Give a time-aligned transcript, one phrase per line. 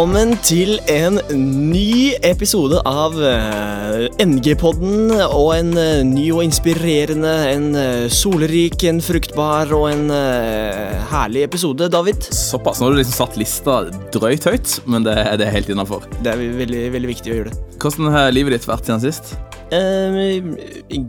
[0.00, 1.18] Velkommen til en
[1.60, 5.10] ny episode av eh, NG-podden.
[5.26, 10.06] Og en eh, ny og inspirerende, en eh, solrik, en fruktbar og en
[11.10, 12.24] herlig episode, David.
[12.32, 12.80] Såpass.
[12.80, 13.74] Nå har du liksom satt lista
[14.16, 16.08] drøyt høyt, men det, det er helt innafor.
[16.24, 17.60] Det er veldig, veldig viktig å gjøre det.
[17.84, 19.34] Hvordan har livet ditt vært siden sist?
[19.68, 20.40] Eh,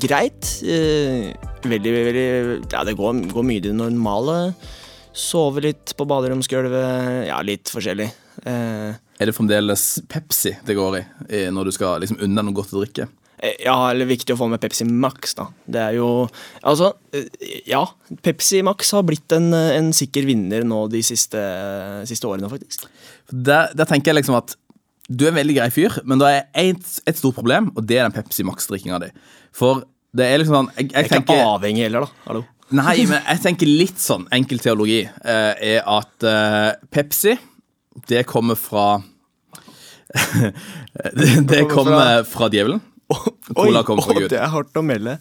[0.03, 0.51] greit.
[0.67, 1.31] Eh,
[1.63, 2.27] veldig, veldig
[2.75, 4.41] Ja, det går, går mye i det normale.
[5.15, 7.29] Sove litt på baderomsgulvet.
[7.31, 8.11] Ja, litt forskjellig.
[8.45, 11.03] Eh, Er det fremdeles Pepsi det går i,
[11.53, 13.07] når du skal liksom unna noe godt å drikke?
[13.41, 15.47] Eh, Ja, eller viktig å få med Pepsi Max, da.
[15.65, 16.27] Det er jo
[16.63, 17.27] Altså, eh,
[17.69, 17.83] ja.
[18.23, 21.41] Pepsi Max har blitt en, en sikker vinner nå de siste,
[22.09, 22.87] siste årene, faktisk.
[23.31, 24.55] Der, der tenker jeg liksom at
[25.11, 27.97] du er en veldig grei fyr, men det er et, et stort problem, og det
[27.99, 29.09] er den Pepsi Max-drikkinga di.
[29.51, 29.81] For
[30.15, 32.23] det er liksom sånn Jeg, jeg Jeg er ikke tenker avhengig heller, da.
[32.29, 32.43] Hallo.
[32.71, 37.33] Nei, men jeg tenker litt sånn enkel teologi eh, er at eh, Pepsi,
[38.07, 39.01] det kommer fra
[41.13, 42.81] det, det kommer fra djevelen.
[43.55, 44.29] Cola kommer fra Gud.
[44.31, 45.17] det er hardt å melde.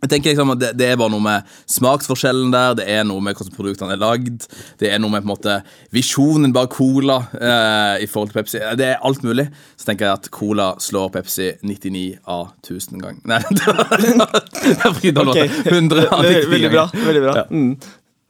[0.00, 3.20] Jeg tenker liksom at det, det er bare noe med smaksforskjellen der, det er noe
[3.20, 4.46] med hvordan produktene er lagd,
[4.80, 5.56] det er noe med på en måte
[5.92, 8.62] visjonen bak Cola eh, i forhold til Pepsi.
[8.80, 9.44] Det er alt mulig.
[9.76, 13.20] Så tenker jeg at Cola slår Pepsi 99 av 1000 gang.
[13.28, 15.04] Nei, det var det var Ok.
[15.20, 15.44] låta.
[15.68, 16.50] 100 av 99 ganger.
[16.54, 16.86] veldig bra.
[16.96, 17.36] Veldig bra.
[17.36, 17.46] Ja.
[17.52, 17.74] Mm.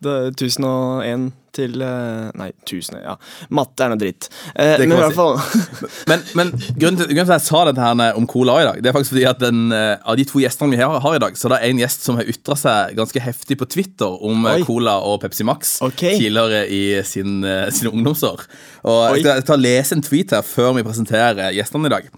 [0.00, 3.16] Det er 1001 til eh, Nei, 1000, ja.
[3.52, 4.28] Matte er noe dritt.
[4.54, 5.34] Eh, men i hvert fall
[6.10, 8.80] Men, men grunnen, til, grunnen til at jeg sa dette her om cola i dag,
[8.80, 11.22] det er faktisk fordi at den, eh, av de to gjestene vi har, har i
[11.22, 14.46] dag, så det er en gjest som har ytra seg ganske heftig på Twitter om
[14.46, 14.66] eh, Oi.
[14.68, 16.16] cola og Pepsi Max okay.
[16.16, 17.42] tidligere i sin,
[17.74, 18.46] sine ungdomsår.
[18.86, 19.18] Og Oi.
[19.18, 22.08] jeg skal, jeg skal lese en tweet her før vi presenterer gjestene i dag.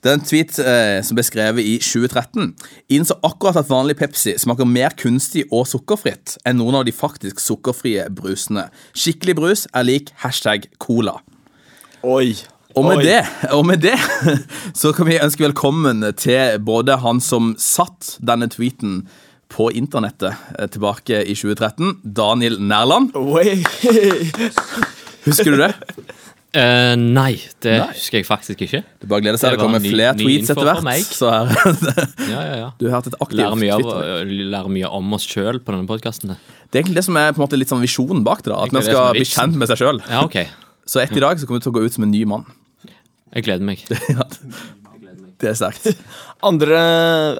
[0.00, 2.54] Det er en tweet eh, som ble skrevet i 2013.
[2.96, 7.42] Innså akkurat at vanlig Pepsi smaker mer kunstig og sukkerfritt enn noen av de faktisk
[7.42, 8.70] sukkerfrie brusene.
[8.96, 11.18] Skikkelig brus er lik hashtag cola.
[12.00, 12.32] Oi.
[12.78, 13.04] Og med, Oi.
[13.04, 13.20] det,
[13.52, 13.96] og med det
[14.80, 19.02] så kan vi ønske velkommen til både han som satt denne tweeten
[19.50, 23.12] på internettet eh, tilbake i 2013, Daniel Nærland.
[23.18, 23.58] Oi.
[25.26, 25.74] Husker du det?
[26.50, 27.92] Eh, nei, det Nei.
[27.94, 28.80] husker jeg faktisk ikke.
[28.98, 31.12] Du bare gleder seg, Det det kommer ny- flere ny tweets info etter for hvert.
[31.14, 31.46] Så her,
[32.32, 32.70] Ja, ja, ja.
[32.80, 34.32] du har hatt et aktivt Lærer mye, av, Twitter.
[34.56, 36.32] lærer mye om oss sjøl på denne podkasten.
[36.34, 38.50] Det er egentlig det som er på en måte litt sånn visjonen bak det.
[38.50, 39.38] da At Egentlig man det som skal bli vitsen.
[39.44, 40.02] kjent med seg sjøl.
[40.10, 40.36] Ja, ok.
[40.90, 42.44] Så etter i dag så kommer du til å gå ut som en ny mann.
[43.34, 43.86] Jeg gleder meg.
[44.10, 44.26] Ja,
[45.40, 45.86] det er sterkt.
[46.44, 46.76] Andre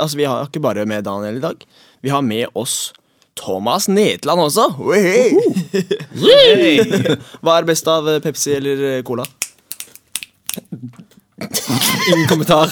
[0.01, 1.67] Altså, vi har ikke bare med Daniel i dag.
[2.01, 2.93] Vi har med oss
[3.39, 4.67] Thomas Netland også.
[4.81, 5.35] Oi.
[7.43, 9.25] Hva er best av eh, Pepsi eller eh, Cola?
[12.13, 12.69] Ingen kommentar.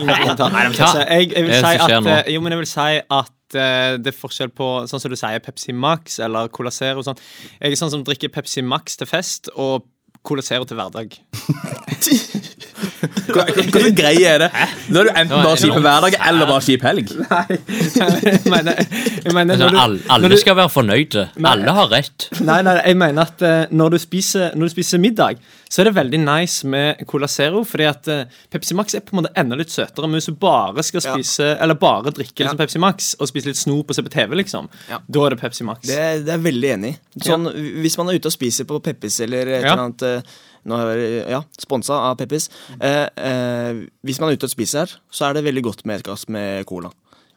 [0.00, 1.00] Ingen kommentar.
[1.08, 4.18] jeg, jeg vil si at, eh, jo, men jeg vil si at eh, det er
[4.18, 7.02] forskjell på sånn som du sier Pepsi Max eller Cola Zero.
[7.06, 7.18] Sånn.
[7.58, 9.88] Jeg er sånn som drikker Pepsi Max til fest og
[10.22, 11.18] Cola Zero til hverdag.
[12.82, 14.50] Hvordan greie er det?
[14.92, 17.10] Nå er du enten bare kjip hverdag eller bare kjip helg.
[18.02, 18.82] jeg mener,
[19.24, 21.24] jeg mener Altså, når du, alle, du, skal være fornøyde.
[21.52, 22.28] Alle har rett.
[22.40, 25.40] Nei, nei, jeg mener at eh, når, du spiser, når du spiser middag,
[25.72, 27.62] så er det veldig nice med Cola Zero.
[27.68, 30.08] Fordi at eh, Pepsi Max er på en måte enda litt søtere.
[30.08, 31.14] Men hvis du bare skal Ja.
[31.16, 34.36] spise Eller bare drikke liksom Pepsi Max og spise litt snop og se på TV,
[34.42, 35.00] liksom, Ja.
[35.08, 35.86] da er det Pepsi Max.
[35.88, 37.22] Det, det er jeg veldig enig i.
[37.26, 37.48] Sånn,
[37.82, 39.72] Hvis man er ute og spiser på Peppis eller et Ja.
[39.72, 42.48] eller annet eh, Nå er jeg ja, sponsa av Peppis.
[42.80, 46.00] Eh, eh, hvis man er ute og spiser her, så er det veldig godt med
[46.00, 46.92] et glass med cola.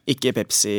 [0.05, 0.73] Ikke Pepsi.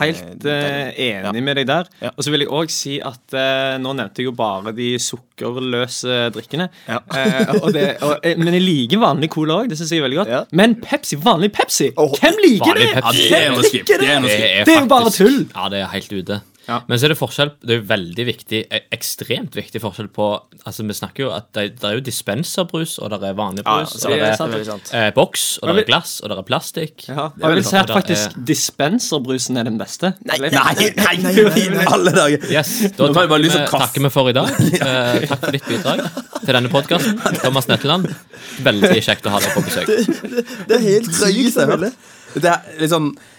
[0.00, 1.32] Helt eh, enig Ja.
[1.46, 1.86] med deg der.
[2.02, 2.10] Ja.
[2.16, 6.16] Og så vil jeg òg si at eh, nå nevnte jeg jo bare de sukkerløse
[6.34, 6.66] drikkene.
[6.88, 6.98] Ja.
[7.14, 9.70] Eh, og det, og, eh, men jeg liker vanlig cola òg.
[9.70, 10.32] Det syns jeg er veldig godt.
[10.34, 10.42] Ja.
[10.58, 12.90] Men Pepsi, vanlig Pepsi, Oh, hvem liker det?
[12.98, 13.28] Pepsi.
[13.30, 14.64] Er er.
[14.66, 15.44] Det er jo bare tull.
[15.54, 16.40] Ja, det er helt ute.
[16.68, 16.82] Ja.
[16.88, 20.26] Men så er det forskjell Det er jo veldig viktig e- ekstremt viktig forskjell på
[20.68, 23.94] Altså Vi snakker jo at det, det er jo dispenserbrus, og det er vanlig brus,
[23.96, 26.46] ja, og det det er sant, eh, boks, og det er glass, og det er
[26.50, 27.06] plastikk.
[27.08, 30.12] Ja, Det jeg vil si at faktisk er- dispenserbrusen er den beste.
[30.28, 31.16] Nei, nei, Nei, nei,
[31.48, 32.44] nei, nei, alle dager.
[32.52, 34.52] Yes, Da takker vi, takker vi for i dag.
[34.88, 36.04] Eh, takk for ditt bidrag
[36.44, 37.16] til denne podkasten.
[37.42, 38.08] Thomas Netteland,
[38.64, 39.90] veldig kjekt å ha deg på besøk.
[40.68, 41.90] Det er helt sykt å.
[42.38, 43.37] Det er liksom sånn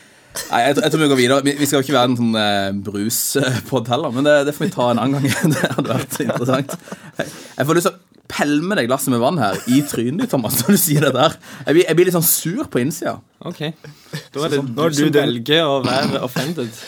[0.50, 1.46] Nei, jeg, tror- jeg tror vi går videre.
[1.46, 4.68] Vi, vi skal jo ikke være en sånn eh, bruspod heller, men det, det får
[4.68, 5.54] vi ta en annen gang.
[5.56, 6.76] Det hadde vært interessant.
[7.18, 10.60] Jeg, får lyst til å pælme deg glasset med vann her i trynet ditt, Thomas,
[10.62, 11.36] når du sier det der.
[11.66, 13.18] Jeg blir, jeg blir litt sånn sur på innsida.
[13.50, 16.74] Ok, Da er det sånn, er du du velger å være offended.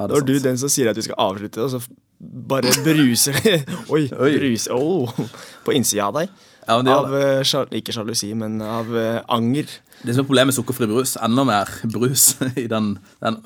[0.00, 1.80] Ja, er du den som sier at vi skal avslutte, og så
[2.48, 3.58] bare bruser det.
[3.92, 4.30] Oi, Oi.
[4.38, 5.12] bruser oh,
[5.66, 6.30] På innsida av deg.
[6.64, 7.42] Ja, Av eh,
[7.76, 9.68] ikke sjalusi, men av uh, anger.
[10.00, 13.40] Det som er problemet med sukkerfri brus, enda mer brus i den, den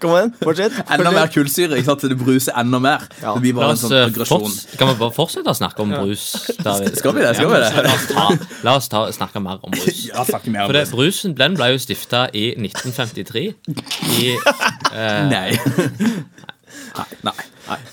[0.00, 0.76] Kom igjen, fortsett.
[0.88, 1.76] Enda mer kullsyre.
[1.76, 2.04] ikke sant?
[2.08, 3.02] Det bruser enda mer.
[3.20, 3.34] Ja.
[3.36, 4.54] Det blir bare bare en sånn eh, aggresjon.
[4.80, 6.24] kan vi bare fortsette å snakke om brus?
[6.56, 6.96] David?
[6.96, 7.34] Skal vi det?
[7.36, 7.82] Skal vi det?
[7.84, 8.24] La oss, ta,
[8.64, 10.06] la oss ta, snakke mer om brus.
[10.08, 10.94] Ja, snakke mer om For det, det.
[10.96, 13.44] Brusen den ble jo stifta i 1953.
[14.24, 15.50] I eh, Nei.
[16.96, 17.08] Nei.
[17.28, 17.36] Nei.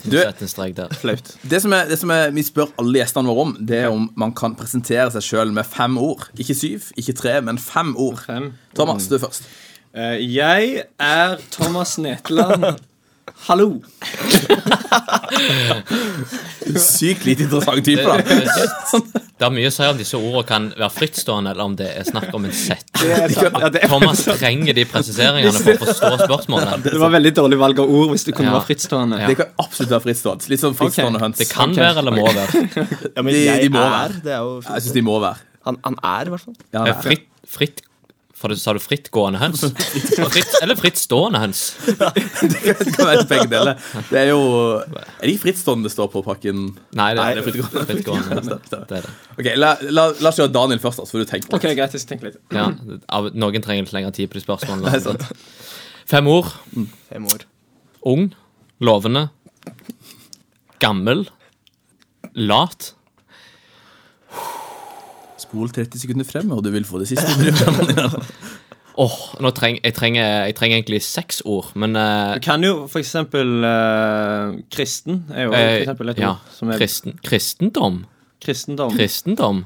[0.04, 0.94] Du, Sett en strek der.
[0.98, 1.32] Flaut.
[1.42, 4.08] det som, er, det som er, vi spør alle gjestene våre om, det er om
[4.18, 6.28] man kan presentere seg sjøl med fem ord.
[6.40, 8.22] Ikke syv, ikke tre, men fem ord.
[8.26, 8.52] Fem.
[8.78, 9.48] Thomas, du først.
[9.98, 12.66] Uh, jeg er Thomas Netland.
[13.48, 13.70] Hallo.
[16.78, 19.26] Sykt lite interessant type, da.
[19.38, 22.08] Det, er mye å si om disse ordene kan være frittstående, eller om det er
[22.08, 23.12] snakk om en setning.
[23.12, 23.28] Ja,
[23.70, 26.88] er, Thomas trenger de presiseringene for å forstå spørsmålet.
[26.88, 28.58] det var veldig dårlig valg av ord hvis det kunne Ja.
[28.58, 29.20] være frittstående.
[29.22, 29.28] Ja.
[29.32, 30.50] Det kan absolutt være frittstående.
[30.54, 31.38] Litt sånn frittstående høns.
[31.38, 31.84] Det kan okay.
[31.86, 32.64] være eller må være.
[33.18, 34.22] Ja, men De- de må er være.
[34.24, 35.38] Det er jo Jeg syns de må være.
[35.68, 37.04] Han, han er, i hvert fall.
[37.04, 37.82] Fritt, fritt
[38.38, 39.64] for det, Sa du frittgående høns?
[40.34, 41.62] Fritt, eller frittstående høns?
[42.54, 43.80] Det kan være begge deler.
[44.12, 44.40] Det er jo
[44.84, 46.68] Er de frittstående det står på pakken?
[46.98, 48.58] Nei, det Nei, er det er frittgående.
[48.70, 49.08] Det er.
[49.40, 51.48] Ok, La, la, la oss gjøre Daniel først, så får du tenke.
[51.50, 51.56] litt.
[51.58, 52.38] Ok, greit, jeg skal tenke litt.
[52.54, 52.68] Ja,
[53.18, 55.32] av, noen trenger litt lengre tid på de spørsmålene.
[56.08, 56.54] Fem ord.
[57.10, 57.48] Fem ord.
[58.08, 58.30] Ung.
[58.86, 59.26] Lovende.
[60.84, 61.26] Gammel.
[62.38, 62.92] Lat.
[65.38, 67.28] Spol 30 sekunder frem, og du vil få det siste.
[68.98, 72.88] Åh, oh, treng, jeg, trenger, jeg trenger egentlig seks ord, men uh, Du kan jo
[72.90, 77.14] for eksempel uh, kristen er jo for eh, eksempel et ja, ord som er kristen,
[77.22, 78.00] kristendom.
[78.42, 78.96] kristendom.
[78.98, 79.60] Kristendom.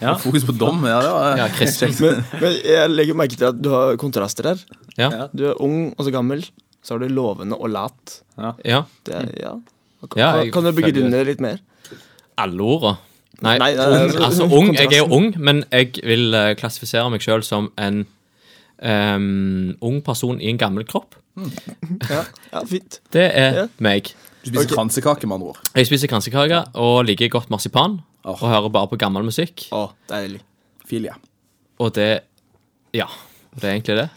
[0.00, 0.14] Ja.
[0.24, 0.86] Fokus på dom.
[0.88, 1.92] Ja, det var Ja, kristen.
[2.00, 4.64] Men, men jeg legger merke til at du har kontraster her.
[4.96, 5.10] Ja.
[5.10, 5.26] Ja.
[5.36, 6.46] Du er ung og så gammel.
[6.80, 8.22] Så har du lovende og lat.
[8.38, 8.86] ja.
[9.04, 9.58] Det ja.
[10.00, 11.58] Kan, Ja, jeg kan du begrunne det litt mer?
[12.38, 12.94] Alle orda.
[13.44, 14.72] Nei, Nei, ung, altså, altså ung.
[14.74, 18.00] Jeg er jo ung, men jeg vil uh, klassifisere meg sjøl som en
[18.82, 21.14] um, ung person i en gammel kropp.
[21.38, 22.98] Ja, ja fint.
[23.14, 23.66] Det er Ja.
[23.78, 24.10] meg.
[24.42, 24.74] Du spiser okay.
[24.74, 25.62] kransekake, med andre ord.
[25.74, 28.00] Jeg spiser kransekake og liker godt marsipan.
[28.24, 28.34] Oh.
[28.34, 29.68] Og hører bare på gammel musikk.
[29.74, 30.42] Å, deilig.
[30.88, 31.14] Filia.
[31.78, 32.22] Og det
[32.96, 33.06] Ja.
[33.54, 34.08] Det er egentlig det.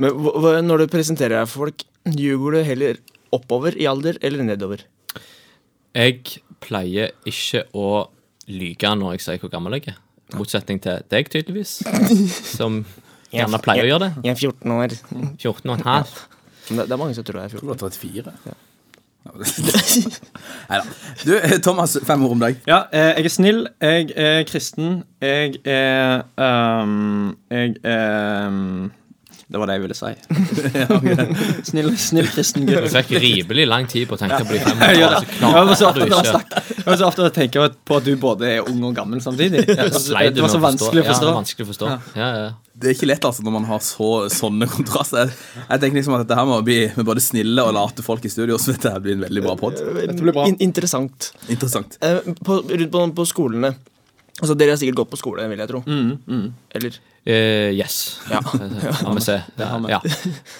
[0.00, 1.84] Men når du presenterer deg for folk,
[2.16, 2.98] ljuger du heller
[3.32, 4.84] oppover i alder eller nedover?
[5.96, 8.08] Jeg pleier ikke å
[8.52, 10.00] lyge når jeg sier hvor gammel jeg er.
[10.30, 11.80] I motsetning til deg, tydeligvis.
[12.58, 12.82] Som
[13.34, 14.26] gjerne pleier å gjøre det.
[14.28, 14.96] Jeg er 14 år.
[15.40, 16.18] 14 og en halv.
[16.70, 17.78] Men Det, det er mange som tror jeg er 14.
[17.80, 18.58] Du er 34.
[20.70, 20.84] Nei da.
[21.24, 22.60] Du, eh, Thomas, fem ord om deg.
[22.68, 28.88] Ja, eh, jeg er snill, jeg er kristen, jeg er um, Jeg er ehm,
[29.50, 30.10] Det var det jeg ville si.
[31.70, 32.86] snill, snill kristen Du gutt.
[32.92, 34.90] fikk rimelig lang tid på å tenke på de fem det.
[34.94, 38.06] så Jeg var så klarer du ikke jeg var så ofte å tenke på at
[38.06, 39.64] du både er ung og gammel samtidig.
[39.66, 40.62] Det du var så å forstå?
[40.64, 41.26] vanskelig å Ja, det forstå.
[41.26, 41.90] var vanskelig å forstå.
[42.16, 42.46] Ja, ja.
[42.80, 45.28] Det er ikke lett altså når man har så, sånne kontraster.
[45.34, 48.24] Jeg, jeg tenker liksom at dette her må bli med både snille og late folk
[48.24, 49.82] i studio, så dette her blir en veldig bra pod.
[50.62, 51.32] interessant.
[51.52, 51.98] Interessant.
[52.00, 53.74] Eh, på, rundt på, på skolene
[54.40, 55.82] Altså, Dere har sikkert gått på skole, vil jeg tro.
[56.74, 56.98] Eller?
[57.28, 57.96] Uh, yes.
[58.30, 58.40] Ja.
[59.20, 59.36] Se.
[59.60, 59.90] Ja, har vi.
[59.92, 59.98] ja.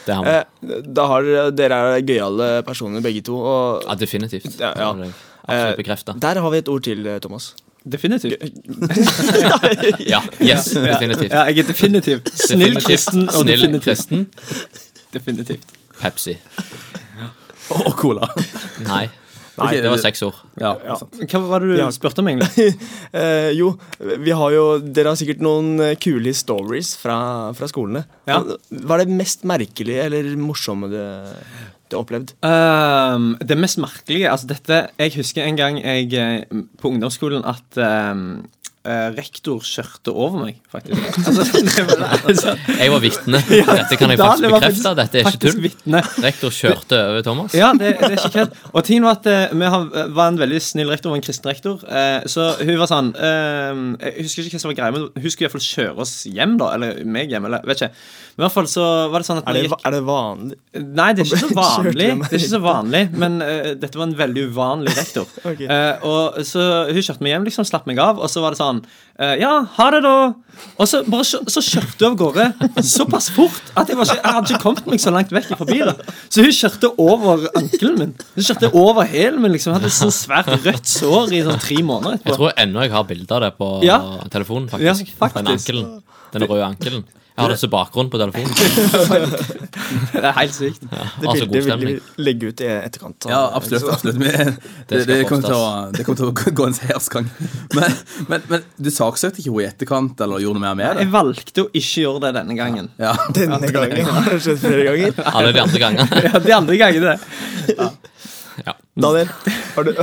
[0.06, 0.34] Det har vi.
[0.36, 3.38] Eh, da har dere er gøyale personer, begge to.
[3.40, 4.58] Og Ja, definitivt.
[4.60, 4.92] Ja, ja.
[4.92, 5.12] Det
[5.48, 6.12] Absolutt bekrefta.
[6.20, 7.54] der har vi et ord til, eh, Thomas.
[7.80, 8.36] Definitivt.
[10.12, 11.32] Ja, yes, definitivt.
[11.32, 13.84] Ja, jeg er definitivt snill kristen og Snill definitivt.
[13.84, 14.26] kristen.
[15.14, 15.64] definitivt.
[16.00, 16.36] Pepsi.
[17.70, 18.28] Og cola.
[18.84, 19.06] Nei.
[19.60, 20.38] Ok, det var seks ord.
[20.60, 20.96] Ja, Ja.
[21.30, 21.88] Hva var det du Ja.
[21.94, 22.74] spurte om, egentlig?
[23.12, 27.16] Eh, jo, vi har jo Dere har sikkert noen eh, kule stories fra,
[27.58, 28.04] fra skolene.
[28.30, 28.38] Ja.
[28.70, 31.00] Hva er det mest merkelige eller morsomme du
[31.90, 32.28] du har opplevd?
[32.46, 36.44] Ehm, det mest merkelige altså dette, Jeg husker en gang jeg eh,
[36.78, 38.44] på ungdomsskolen at ehm,
[38.86, 41.00] eh, rektor kjørte over meg, faktisk.
[41.30, 43.40] Altså, det var, altså, Jeg var vitne.
[43.80, 44.92] Dette kan jeg faktisk det bekrefte.
[44.98, 45.60] Dette er ikke tull.
[45.64, 46.02] vitne.
[46.24, 47.54] Rektor kjørte over Thomas.
[47.56, 48.56] Ja, det, det er ikke kødd.
[48.72, 51.50] Og tingen var at uh, vi har, var en veldig snill rektor, var en kristen
[51.50, 51.84] rektor.
[51.86, 55.32] Uh, så hun var sånn eh, Jeg husker ikke hva som var greia, men hun
[55.32, 56.72] skulle iallfall kjøre oss hjem, da.
[56.76, 57.94] Eller meg hjem, eller vet ikke.
[58.40, 60.56] Men i hvert fall så var det sånn at Er det, gikk er det vanlig?
[60.80, 62.06] Nei, det er ikke så vanlig.
[62.22, 65.26] Det er ikke så vanlig Men eh, dette var en veldig uvanlig rektor.
[65.44, 65.60] Ok.
[65.66, 68.60] Eh, og Så hun kjørte meg hjem, liksom slapp meg av, og så var det
[68.62, 68.69] sånn
[69.18, 70.14] eh, Ja, ha det, da.
[70.80, 72.46] Og så bare så kjørte hun av gårde
[72.84, 75.66] såpass fort at jeg, var ikke, jeg hadde ikke kommet meg så langt vekk fra
[75.68, 76.00] bilen.
[76.28, 78.12] Så hun kjørte over ankelen min.
[78.36, 79.54] Hun kjørte over hælen min.
[79.56, 83.08] liksom Hadde sånn svært rødt sår i sånn tre måneder Jeg tror ennå jeg har
[83.08, 83.98] bilde av det på Ja.
[84.32, 85.16] telefonen, Ja, faktisk.
[85.18, 85.40] faktisk.
[85.40, 85.88] Den ankelen.
[86.36, 87.04] Den røde ankelen.
[87.30, 88.50] Jeg har det som bakgrunn på telefonen.
[90.12, 90.82] Det er helt sykt.
[90.82, 93.26] Det Altså, bildet vil vi legge ut i etterkant.
[93.30, 93.86] Ja, absolutt.
[93.94, 94.58] absolutt Men
[94.90, 97.30] Det, det, kommer til å, det kommer til å gå en seiersgang.
[97.76, 97.96] Men,
[98.28, 101.06] men, men du saksøkte ikke henne i etterkant, eller gjorde noe mer med det?
[101.06, 102.90] Jeg valgte å ikke gjøre det denne gangen.
[103.00, 103.14] Ja.
[103.38, 105.24] Denne gangen har det skjedd flere ganger.
[105.32, 106.22] Alle de andre gangene.
[106.26, 107.16] Ja, De andre gangene.
[108.60, 108.74] Ja.
[109.00, 109.30] Daniel,
[109.76, 109.94] har du,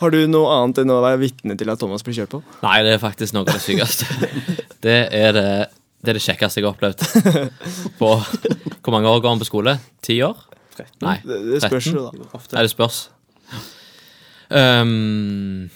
[0.00, 2.40] har du noe annet enn å være vitne til at Thomas blir kjørt på?
[2.64, 4.06] Nei, det er faktisk noe av det sykeste.
[4.80, 5.50] Det er det,
[6.00, 7.04] det, er det kjekkeste jeg har opplevd.
[8.00, 9.76] På Hvor mange år går han på skole?
[10.02, 10.46] Ti år?
[11.04, 11.18] Nei.
[11.26, 11.96] Det, det spørs 13?
[11.98, 12.40] jo, da.
[12.54, 13.00] Nei, det spørs.
[14.50, 15.70] Um,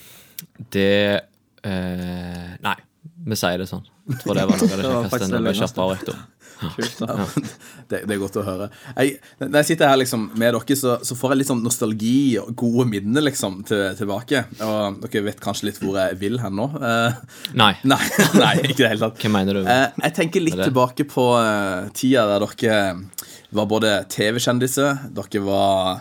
[0.72, 1.20] det
[1.66, 2.76] uh, Nei,
[3.28, 3.84] vi sier det sånn.
[4.10, 6.22] Jeg tror det var noe av det kjekkeste faktisk når det kjappere rektor.
[6.74, 7.28] Kult, da.
[7.90, 8.66] Det, det er godt å høre.
[8.96, 12.38] Jeg, når jeg sitter her liksom med dere, så, så får jeg litt sånn nostalgi
[12.40, 14.40] og gode minner liksom til, tilbake.
[14.64, 16.70] Og dere vet kanskje litt hvor jeg vil hen nå.
[16.80, 17.18] Eh,
[17.60, 18.00] Nei, nei,
[18.40, 19.20] nei, ikke i det hele tatt.
[19.20, 19.62] hva mener du?
[19.68, 22.80] Eh, jeg tenker litt tilbake på uh, tida der dere
[23.54, 26.00] var både TV-kjendiser, dere var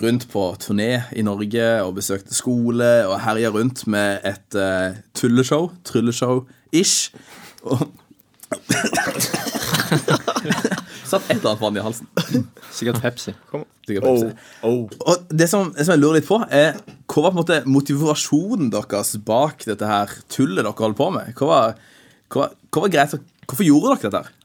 [0.00, 5.70] rundt på turné i Norge og besøkte skole og herja rundt med et uh, tulleshow,
[5.88, 7.10] trylleshow-ish.
[7.64, 7.88] Og
[11.10, 12.08] Satt et eller annet vann i halsen.
[12.74, 13.34] Sikkert Pepsi.
[13.86, 14.30] Sikkert Pepsi.
[14.66, 14.86] Oh.
[15.04, 17.60] Og det som, det som jeg lurer litt på, er hva var på en måte
[17.68, 21.34] motivasjonen deres bak dette her tullet dere holder på med?
[21.38, 21.76] Hva var,
[22.32, 23.18] hva, hva var greit?
[23.44, 24.24] Hvorfor gjorde dere dette?
[24.24, 24.40] her?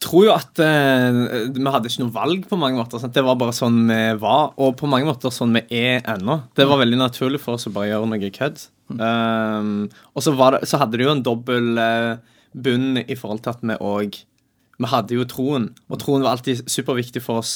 [0.00, 1.18] tror jo at eh,
[1.52, 3.00] vi hadde ikke noe valg på mange måter.
[3.02, 3.14] Sant?
[3.16, 6.40] Det var bare sånn vi var, og på mange måter sånn vi er ennå.
[6.56, 8.64] Det var veldig naturlig for oss å bare gjøre noe kødd.
[8.90, 9.84] Um,
[10.16, 13.52] og så, var det, så hadde det jo en dobbel eh, bunn i forhold til
[13.54, 14.20] at vi òg
[14.80, 17.50] Vi hadde jo troen, og troen var alltid superviktig for oss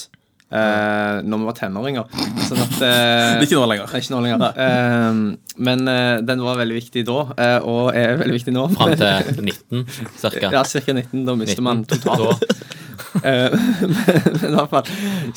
[0.52, 2.10] eh, når vi var tenåringer.
[2.44, 3.94] Sånn at eh, Ikke nå lenger.
[3.96, 4.44] Ikke nå lenger.
[4.60, 5.20] Eh,
[5.64, 8.66] men eh, den var veldig viktig da, eh, og er veldig viktig nå.
[8.76, 9.86] Fram til 19,
[10.20, 10.52] cirka.
[10.52, 10.84] Ja, ca.
[11.00, 11.24] 19.
[11.24, 11.68] Da mister 19.
[11.70, 12.44] man totalt.
[13.24, 13.92] Eh, men,
[14.40, 14.88] men i hvert fall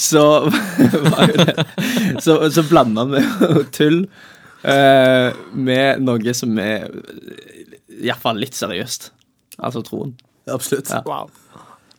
[0.01, 1.65] så var jo det
[2.25, 3.21] Så, så blanda vi
[3.73, 3.99] tull
[4.65, 6.87] eh, med noe som er
[8.01, 9.11] iallfall litt seriøst.
[9.57, 10.15] Altså troen.
[10.47, 10.89] Absolutt.
[10.93, 11.01] Ja.
[11.07, 11.31] Wow.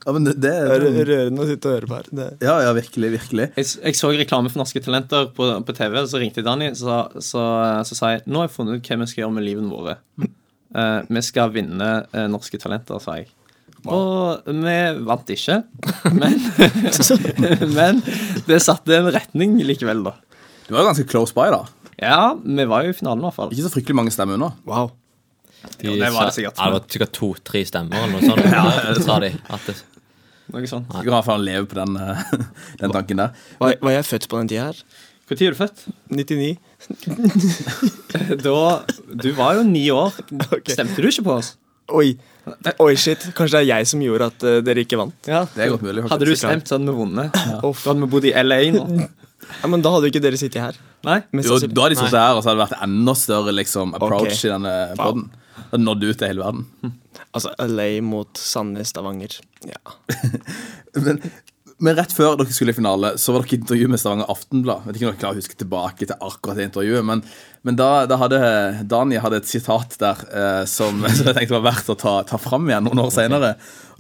[0.06, 2.06] Ja, men det, det er rørende å sitte og høre på her.
[2.16, 2.26] Det.
[2.40, 3.48] ja, ja, virkelig, virkelig.
[3.58, 7.02] Jeg, jeg så reklame for Norske Talenter på, på TV, så ringte jeg Danny så,
[7.20, 7.42] så,
[7.84, 9.98] så sa jeg nå har jeg funnet ut hva vi skal gjøre med livene våre.
[10.72, 13.28] Uh, vi skal vinne uh, Norske Talenter, sa jeg.
[13.88, 15.58] Og vi vant ikke,
[16.16, 16.40] men,
[17.76, 18.00] men
[18.48, 20.16] det satte en retning likevel, da.
[20.66, 21.92] Du var jo ganske close by, da.
[21.98, 23.52] Ja, vi var jo i finalen, i hvert fall.
[23.52, 24.50] Ikke så fryktelig mange stemmer unna.
[24.68, 24.92] Wow.
[25.78, 26.58] De Jo, det var det sikkert.
[26.58, 28.50] Ja, det var sikkert to-tre stemmer eller noe sånt.
[28.52, 29.32] Ja, det sa de.
[29.48, 29.76] At det,
[30.48, 30.88] Noe sånt.
[30.88, 32.22] Du kan i hvert fall leve på den, eh,
[32.80, 33.36] den tanken der.
[33.60, 34.82] Var, var jeg født på den tida her?
[35.28, 35.80] Når er du født?
[36.08, 36.56] 99?
[38.46, 38.60] Da
[39.12, 40.14] Du var jo ni år.
[40.48, 40.72] Okay.
[40.72, 41.50] Stemte du ikke på oss?
[41.92, 42.14] Oi.
[42.80, 43.26] Oi, shit.
[43.36, 45.16] Kanskje det er jeg som gjorde at uh, dere ikke vant?
[45.28, 45.42] Ja.
[45.52, 46.00] Det er godt mulig.
[46.04, 46.14] faktisk.
[46.14, 47.36] Hadde du stemt, så hadde vi vunnet.
[47.36, 47.58] Ja.
[47.60, 48.86] Da hadde vi bodd i LA nå.
[49.48, 50.80] Ja, men da hadde jo ikke dere sittet her.
[51.04, 51.18] Nei?
[51.32, 54.32] Jo, da hadde de sittet her, og så hadde det vært enda større liksom, approach
[54.32, 54.48] okay.
[54.48, 55.28] i denne podden.
[55.28, 56.66] Det hadde nådd ut til hele verden.
[57.34, 59.34] Altså LA mot Sandnes, Stavanger.
[59.66, 59.80] Ja.
[61.04, 61.18] Men,
[61.78, 64.86] men rett før dere skulle i finale, så var dere i intervju med Stavanger Aftenblad.
[64.86, 67.20] Vet ikke om dere klarer å huske tilbake til akkurat det intervjuet, men,
[67.68, 68.40] men da, da hadde
[68.90, 72.40] Dani hadde et sitat der eh, som, som jeg tenkte var verdt å ta, ta
[72.42, 73.52] fram igjen noen år senere.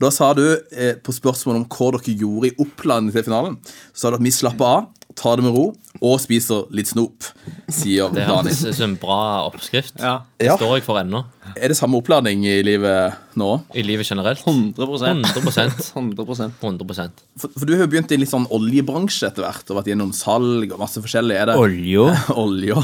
[0.02, 3.60] Da sa du eh, på spørsmål om hva dere gjorde i Oppland til finalen,
[3.92, 4.88] så sa du at vi slapper av,
[5.18, 5.68] tar det med ro
[6.02, 7.30] og spiser litt snop,
[7.70, 8.50] sier det Dani.
[8.58, 9.22] ut som en bra
[9.52, 10.00] oppskrift.
[10.02, 10.22] Ja.
[10.38, 10.58] Det Ja.
[10.58, 11.22] står jeg for ennå.
[11.56, 13.48] Er det samme oppladning i livet nå?
[13.78, 14.40] I livet generelt.
[14.44, 19.44] 100% 100% 100% 100 For, for du har jo begynt i litt sånn oljebransje etter
[19.46, 21.36] hvert og vært gjennom salg og masse forskjellig.
[21.38, 22.08] Er det Olje.
[22.44, 22.76] olje?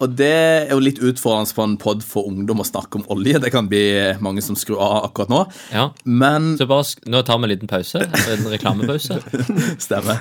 [0.00, 3.40] Og det er jo litt utfordrende på en pod for ungdom å snakke om olje.
[3.42, 3.82] Det kan bli
[4.22, 5.42] mange som skrur av akkurat nå.
[5.72, 5.88] Ja.
[6.04, 8.04] Men Så bare, sk- nå tar vi en liten pause.
[8.04, 9.18] En reklamepause.
[9.86, 10.20] Stemmer.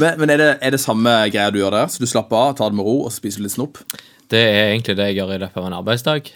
[0.00, 1.90] men men er, det, er det samme greia du gjør der?
[1.92, 3.78] Så du slapper av, tar det med ro og spiser litt snop?
[4.32, 6.32] Det er egentlig det jeg gjør i løpet av en arbeidsdag.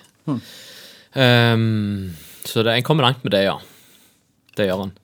[1.18, 2.12] Ehm,
[2.46, 3.56] så det, en kommer langt med det, ja.
[4.56, 4.94] Det gjør en.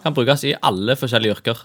[0.00, 1.60] Kan brukes i alle forskjellige yrker.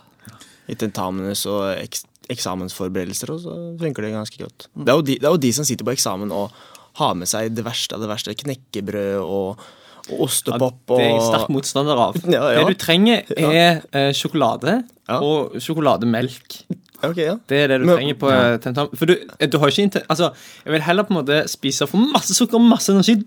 [0.71, 4.63] I tentamene og eks eksamensforberedelser også, så funker det ganske godt.
[4.73, 6.55] Det er, jo de, det er jo de som sitter på eksamen og
[6.97, 8.33] har med seg det verste av det verste.
[8.39, 9.61] Knekkebrød og,
[10.09, 12.17] og ostepop Det er jeg sterk motstander av.
[12.35, 12.63] Ja, ja.
[12.63, 15.19] Det du trenger, er eh, sjokolade Ja.
[15.21, 16.63] og sjokolademelk.
[17.03, 17.35] Ok, ja.
[17.47, 18.57] Det er det du Men- trenger på ja.
[18.57, 18.95] tentamen.
[18.97, 20.33] For du, eh, du har ikke inte- Altså,
[20.65, 23.23] jeg vil heller på en måte spise for masse sukker og masse energi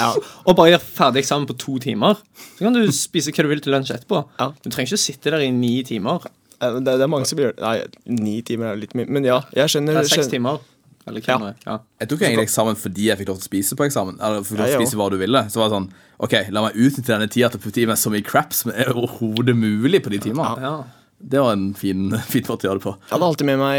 [0.00, 0.12] Ja.
[0.46, 2.14] og bare gjøre ferdig eksamen på to timer.
[2.56, 4.24] Så kan du spise hva du vil til lunsj etterpå.
[4.38, 4.52] Ja.
[4.62, 6.20] Du trenger ikke sitte der i ni timer.
[6.60, 9.08] Eh, Det, det er mange som gjør Nei, ni timer er litt mye.
[9.08, 9.94] Men ja, jeg skjønner.
[9.94, 10.60] Det er seks timer.
[11.06, 11.54] Eller er.
[11.66, 11.78] Ja.
[12.00, 14.16] Jeg tok egentlig eksamen fordi jeg fikk lov til å spise på eksamen.
[14.22, 15.42] Eller fikk lov til å spise hva du ville.
[15.50, 17.96] Så var det sånn OK, la meg utnytte denne tida til å putte i meg
[18.00, 20.56] så mye crap som er overhodet mulig på de timene.
[20.62, 20.84] Ja.
[21.24, 22.96] Det var en fin, fin måte å gjøre det på.
[23.00, 23.78] Jeg hadde alltid med meg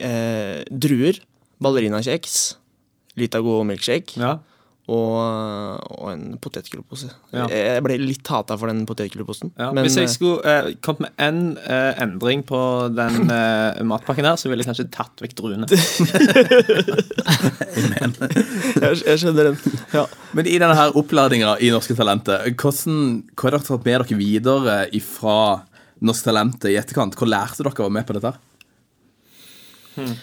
[0.00, 1.20] eh, druer,
[1.62, 2.36] ballerinakjeks,
[3.16, 4.34] Litago milkshake ja.
[4.92, 5.14] og,
[5.96, 7.08] og en potetgullpose.
[7.32, 7.46] Ja.
[7.48, 9.54] Jeg ble litt hata for den potetgullposen.
[9.56, 9.70] Ja.
[9.72, 12.60] men Hvis jeg eh, skulle eh, kommet med én eh, endring på
[12.92, 15.64] den eh, matpakken her, så ville jeg kanskje tatt vekk druene.
[18.84, 19.56] jeg, jeg skjønner den.
[19.96, 20.04] Ja.
[20.36, 24.20] Men i denne her opplæringa i Norske Talenter, hvordan, hva har dere tatt med dere
[24.20, 24.76] videre
[25.08, 25.38] fra
[26.04, 27.16] Norske Talent i etterkant?
[27.16, 28.34] Hvor lærte dere å være med på dette?
[29.96, 30.16] Hmm.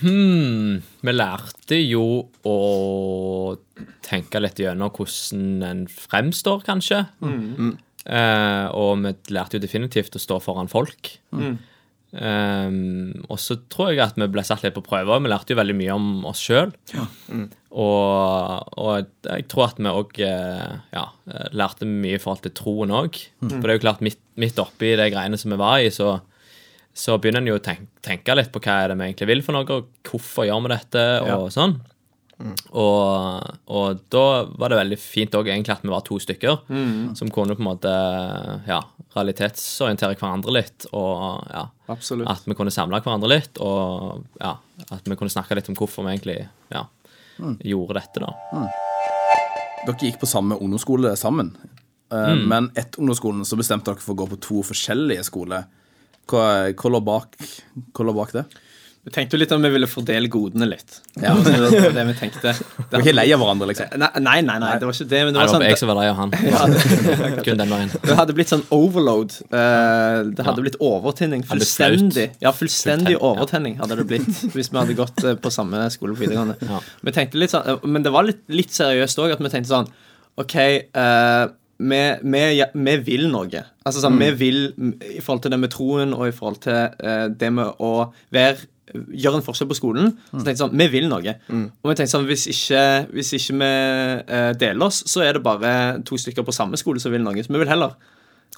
[0.00, 2.04] Hmm, vi lærte jo
[2.48, 2.56] å
[4.06, 7.02] tenke litt gjennom hvordan en fremstår, kanskje.
[8.08, 11.12] Eh, og vi lærte jo definitivt å stå foran folk.
[12.10, 12.70] Eh,
[13.26, 15.22] og så tror jeg at vi ble satt litt på prøver.
[15.22, 16.74] Vi lærte jo veldig mye om oss sjøl.
[17.70, 21.04] Og, og jeg tror at vi òg ja,
[21.54, 23.20] lærte mye i forhold til troen òg.
[23.44, 26.16] For det er jo klart, midt, midt oppi de greiene som vi var i, så
[27.00, 29.42] så begynner en jo å tenke, tenke litt på hva er det vi egentlig vil
[29.46, 31.04] for noe, og hvorfor gjør vi dette,
[31.36, 31.76] og sånn.
[32.40, 34.22] Og, og da
[34.56, 36.62] var det veldig fint òg egentlig at vi var to stykker
[37.18, 37.92] som kunne på en måte
[38.68, 38.78] ja,
[39.16, 42.28] realitetsorientere hverandre litt, og ja, Absolutt.
[42.30, 44.54] at vi kunne samle hverandre litt, og ja,
[44.88, 46.38] at vi kunne snakke litt om hvorfor vi egentlig
[46.72, 46.86] ja,
[47.66, 48.64] gjorde dette, da.
[49.86, 51.54] Dere gikk på samme ungdomsskole sammen.
[52.12, 55.68] Eh, Men etter ungdomsskolen så bestemte dere for å gå på to forskjellige skoler.
[56.30, 56.42] Hva,
[56.76, 57.36] hva, lå, bak,
[57.96, 58.44] hva lå bak det?
[59.00, 60.98] Vi tenkte jo litt om vi ville fordele godene litt.
[61.22, 61.32] Ja.
[61.44, 62.52] Det var det vi tenkte.
[62.90, 63.94] Dere var ikke lei av hverandre, liksom?
[63.96, 65.20] Nei, nei, nei, nei, det var ikke det.
[65.24, 67.44] Men det var det var jeg sånn som var lei av han.
[67.46, 67.92] Kun den veien.
[68.04, 69.36] Det hadde blitt sånn overload.
[69.48, 71.44] Eh, det hadde blitt overtenning.
[71.48, 76.16] Fullstendig Ja, fullstendig overtenning hadde det blitt hvis vi hadde gått eh, på samme skole
[76.18, 76.58] på videregående.
[76.68, 76.82] Ja.
[77.06, 79.72] Vi tenkte litt sånn, eh, Men det var litt, litt seriøst òg, at vi tenkte
[79.72, 79.88] sånn
[80.40, 80.56] OK
[80.96, 81.48] uh,
[81.80, 83.62] vi, vi, ja, vi vil noe.
[83.88, 86.76] Altså sånn, Vi vil mm, i forhold til det med troen og i forhold til
[87.00, 90.12] uh, det med å være Gjøre en forskjell på skolen.
[90.30, 91.34] Så tenkte jeg sånn, Vi vil noe.
[91.50, 93.68] Og vi tenkte sånn, Hvis ikke, hvis ikke vi
[94.38, 95.74] eh, deler oss, så er det bare
[96.06, 97.38] to stykker på samme skole som vil noe.
[97.44, 97.94] Så vi vil heller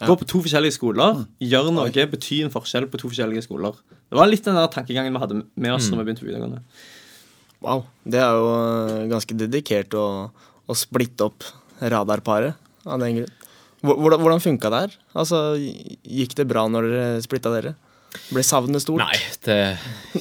[0.02, 3.76] gå på to forskjellige skoler, gjøre noe, bety en forskjell på to forskjellige skoler.
[4.10, 6.62] Det var litt den der tankegangen vi hadde med oss når vi begynte på videregående.
[7.62, 7.84] Wow.
[8.02, 10.06] Det er jo eh, ganske dedikert å,
[10.66, 11.46] å splitte opp
[11.80, 13.38] radarparet av den grunn.
[13.82, 14.92] Hvordan, hvordan funka det her?
[15.18, 17.74] Altså, Gikk det bra når dere splitta dere?
[18.32, 19.00] Ble savnet stort?
[19.00, 19.56] Nei, det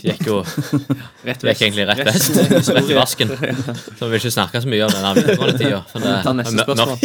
[0.04, 0.38] gikk jo
[1.28, 1.62] Rett vest.
[1.62, 2.32] gikk egentlig rett vest.
[2.72, 3.28] Rett i vasken.
[3.36, 5.80] Så vi vil ikke snakke så mye om denne videregående tida.
[6.00, 6.34] Er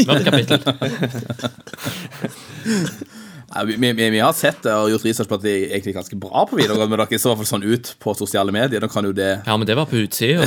[0.07, 0.61] mørkt kapittel.
[3.65, 6.43] Vi, vi, vi har sett det og gjort research på at De er ganske bra
[6.51, 8.83] på videregående, men dere så i hvert fall sånn ut på sosiale medier.
[8.83, 10.45] Da kan jo det Ja, men det var på utsida.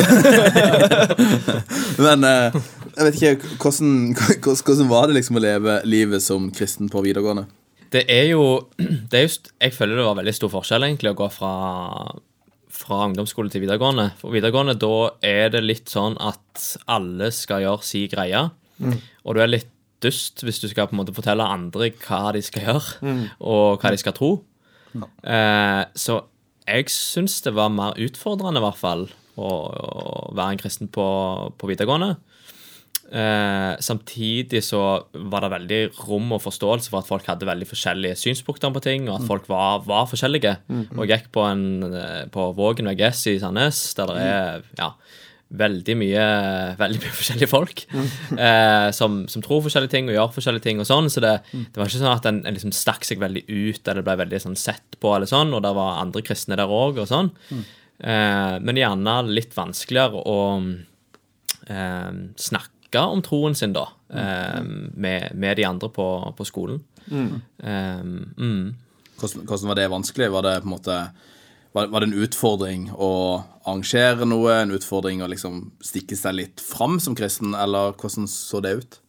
[2.06, 2.54] Men eh,
[3.00, 7.02] jeg vet ikke, hvordan, hvordan, hvordan var det liksom å leve livet som kristen på
[7.08, 7.48] videregående?
[7.94, 8.44] Det er jo,
[8.78, 11.54] det er just, Jeg føler det var veldig stor forskjell egentlig å gå fra,
[12.70, 14.12] fra ungdomsskole til videregående.
[14.20, 14.94] For videregående da
[15.26, 18.46] er det litt sånn at alle skal gjøre si greie.
[19.26, 22.40] Og du er litt dust hvis du skal på en måte fortelle andre hva de
[22.46, 24.30] skal gjøre, og hva de skal tro.
[25.24, 26.22] Eh, så
[26.70, 29.08] jeg syns det var mer utfordrende, i hvert fall,
[29.40, 31.06] å, å være en kristen på,
[31.58, 32.14] på videregående.
[33.10, 34.82] Eh, samtidig så
[35.32, 39.08] var det veldig rom og forståelse for at folk hadde veldig forskjellige synspunkter på ting,
[39.10, 40.58] og at folk var, var forskjellige.
[40.98, 44.92] Og jeg gikk på, en, eh, på Vågen VGS i Sandnes, der det er ja,
[45.50, 46.26] veldig mye,
[46.78, 50.82] veldig mye forskjellige folk eh, som, som tror forskjellige ting og gjør forskjellige ting.
[50.84, 53.48] og sånn, Så det, det var ikke sånn at en, en liksom stakk seg veldig
[53.50, 56.70] ut eller ble veldig sånn sett på, eller sånn, og det var andre kristne der
[56.70, 57.34] òg, og sånn.
[57.50, 60.38] Eh, men gjerne litt vanskeligere å
[61.68, 66.82] eh, snakke om troen sin, da, um, med, med de andre på, på skolen.
[67.10, 68.76] Eh, mm.
[69.20, 70.32] Hvordan, hvordan var det vanskelig?
[70.32, 70.98] Var det på en måte
[71.72, 73.12] var, var det en utfordring å
[73.62, 74.56] arrangere noe?
[74.64, 79.00] En utfordring å liksom stikke seg litt fram som kristen, eller hvordan så det ut?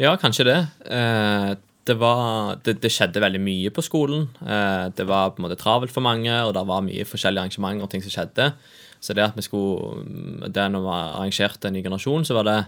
[0.00, 0.58] Ja, kanskje det.
[0.90, 1.52] Eh,
[1.86, 4.26] det, var, det, det skjedde veldig mye på skolen.
[4.42, 7.86] Eh, det var på en måte travelt for mange, og det var mye forskjellige arrangementer
[7.86, 8.50] og ting som skjedde.
[8.98, 12.58] Så det at vi skulle Det når vi arrangerte en ny generasjon, så var det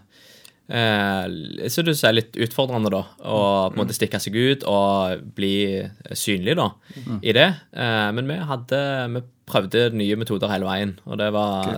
[0.71, 3.03] eh, så det er litt utfordrende, da.
[3.27, 5.55] Å på en måte stikke seg ut og bli
[6.17, 6.71] synlig, da,
[7.21, 7.49] i det.
[7.75, 8.83] Eh, men vi hadde
[9.17, 10.95] Vi prøvde nye metoder hele veien.
[11.11, 11.75] Og det var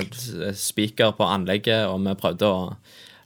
[0.59, 2.61] spiker på anlegget, og vi prøvde å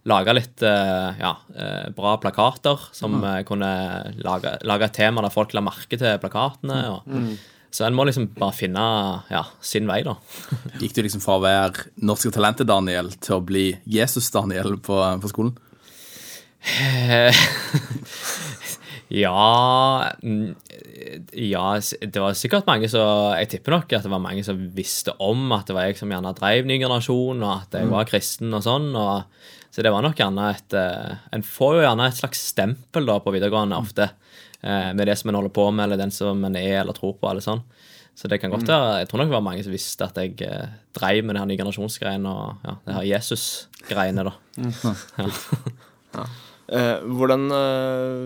[0.06, 3.42] lage litt eh, ja, eh, bra plakater som mm.
[3.48, 3.70] kunne
[4.22, 6.78] lage, lage et tema der folk la merke til plakatene.
[6.94, 7.10] og
[7.76, 8.82] Så en må liksom bare finne
[9.28, 10.14] ja, sin vei, da.
[10.80, 15.32] Gikk du liksom fra å være Norske talentet Daniel til å bli Jesus-Daniel på, på
[15.32, 15.56] skolen?
[19.06, 20.54] Ja mm,
[21.38, 25.14] Ja, det var sikkert mange som Jeg tipper nok at det var mange som visste
[25.22, 28.56] om at det var jeg som gjerne drev ny generasjon, og at jeg var kristen
[28.56, 28.88] og sånn.
[28.98, 29.22] Og,
[29.70, 33.20] så det var nok gjerne et eh, En får jo gjerne et slags stempel da
[33.22, 34.10] på videregående ofte.
[34.62, 37.16] Eh, Med det som en holder på med, eller den som en er eller tror
[37.20, 37.30] på.
[37.30, 37.62] eller sånn.
[38.16, 40.40] Så det kan godt være Jeg tror nok det var mange som visste at jeg
[40.46, 44.36] eh, dreiv med det her nye generasjonsgreiene og ja, det her Jesus-greiene, da.
[46.16, 46.24] Ja.
[46.66, 48.22] Eh, hvordan eh,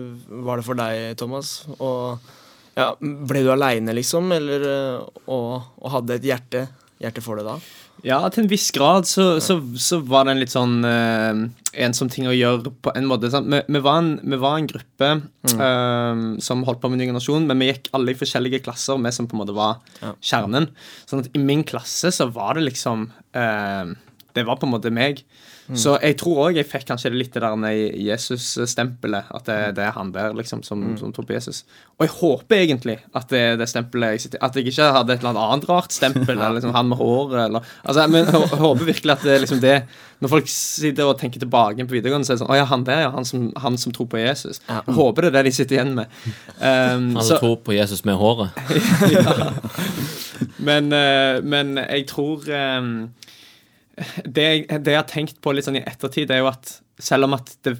[0.47, 1.49] var det for deg, Thomas?
[1.77, 2.31] Og,
[2.73, 4.31] ja, ble du aleine, liksom?
[4.33, 6.63] Eller eh, og, og hadde et hjerte,
[7.03, 7.57] hjerte for det da?
[8.03, 11.41] Ja, til en viss grad så, så, så var det en litt sånn uh,
[11.85, 13.29] ensom ting å gjøre på en måte.
[13.33, 13.49] Sant?
[13.51, 15.09] Vi, vi, var en, vi var en gruppe
[15.53, 19.13] eh, som holdt på med ny generasjon, men vi gikk alle i forskjellige klasser, vi
[19.15, 20.15] som på en måte var Ja.
[20.31, 20.67] kjernen.
[21.07, 23.05] Sånn at i min klasse så var det liksom
[23.37, 23.93] eh,
[24.35, 25.23] Det var på en måte meg.
[25.77, 29.29] Så jeg tror òg jeg fikk kanskje litt det der Jesus-stempelet.
[29.31, 31.61] At det, det er han der liksom som, som tror på Jesus.
[31.95, 35.13] Og jeg håper egentlig at det er det stempelet jeg sitter At jeg ikke hadde
[35.15, 36.33] et eller annet annet rart stempel.
[36.41, 39.77] Eller liksom han med håret eller Altså, men jeg håper virkelig at det liksom det
[40.19, 42.85] Når folk sitter og tenker tilbake på videregående, så er det sånn Å ja, han
[42.87, 43.13] der, ja.
[43.15, 44.59] Han som, han som tror på Jesus.
[44.67, 46.11] Jeg håper det er det de sitter igjen med.
[46.59, 48.49] Um, Han så- som tror på Jesus med håret.
[50.67, 52.81] men, eh, men jeg tror eh,
[54.25, 57.27] det, det jeg har tenkt på litt sånn i ettertid, det er jo at selv
[57.27, 57.75] om at det,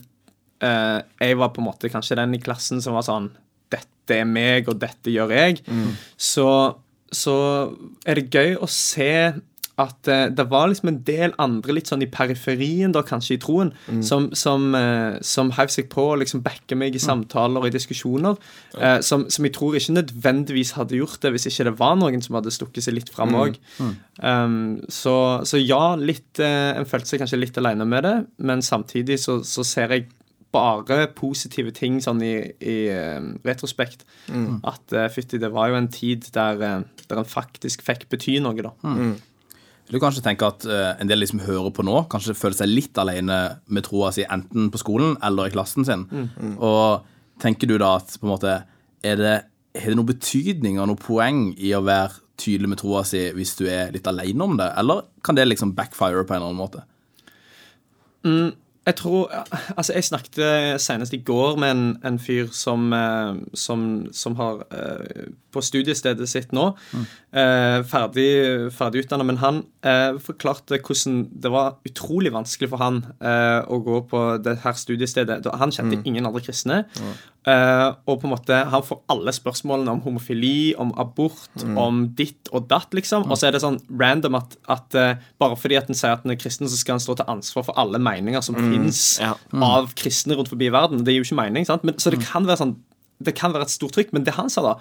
[0.65, 3.31] eh, jeg var på en måte kanskje den i klassen som var sånn
[3.71, 5.62] Dette er meg, og dette gjør jeg.
[6.19, 6.47] Så,
[7.15, 7.36] så
[8.03, 9.13] er det gøy å se
[9.81, 13.41] at eh, det var liksom en del andre litt sånn i periferien, da kanskje, i
[13.41, 13.71] troen,
[14.05, 17.73] som, som, eh, som heiv seg på og liksom backa meg i samtaler og i
[17.73, 18.37] diskusjoner,
[18.77, 22.23] eh, som, som jeg tror ikke nødvendigvis hadde gjort det hvis ikke det var noen
[22.23, 23.57] som hadde stukket seg litt fram òg.
[24.21, 25.15] Um, så,
[25.47, 29.65] så ja, litt En følte seg kanskje litt alene med det, men samtidig så, så
[29.67, 30.09] ser jeg
[30.51, 32.77] bare positive ting sånn i, i
[33.47, 34.03] retrospekt.
[34.67, 36.59] At uh, fytti, det var jo en tid der,
[37.07, 38.73] der en faktisk fikk bety noe, da.
[38.83, 39.30] Vil
[39.91, 42.71] du kanskje tenke at eh, en del de som hører på nå, kanskje føler seg
[42.71, 46.06] litt alene med troa si enten på skolen eller i klassen sin?
[46.63, 47.08] Og
[47.43, 48.58] tenker du da at på en måte
[49.04, 49.36] er det,
[49.75, 53.54] er det noe betydning og noe poeng i å være tydelig med troa si hvis
[53.60, 56.62] du er litt alene om det, eller kan det liksom backfire på en eller annen
[56.62, 56.86] måte?
[58.85, 59.29] Jeg tror
[59.77, 64.63] Altså, jeg snakket senest i går med en, en fyr som, eh, som, som har
[64.73, 66.71] eh, På studiestedet sitt nå.
[66.95, 67.05] Mm.
[67.87, 69.25] ferdig, ferdig utdanna.
[69.27, 74.21] Men han eh, forklarte hvordan det var utrolig vanskelig for han eh, å gå på
[74.43, 75.43] det her studiestedet.
[75.59, 76.85] Han kjente ingen andre kristne.
[77.41, 81.49] Eh, og på en måte han får alle spørsmålene om homofili, om abort,
[81.80, 83.25] om ditt og datt, liksom.
[83.30, 86.27] Og så er det sånn random at, at uh, bare fordi at en sier at
[86.27, 89.34] en er kristen, så skal han stå til ansvar for alle meninger som finnes ja.
[89.58, 91.01] av kristne rundt forbi verden.
[91.01, 91.88] Det gir jo ikke mening, sant?
[91.88, 92.77] Men, så det kan være sånn
[93.21, 94.71] det kan være et stort trykk, men det han sa da,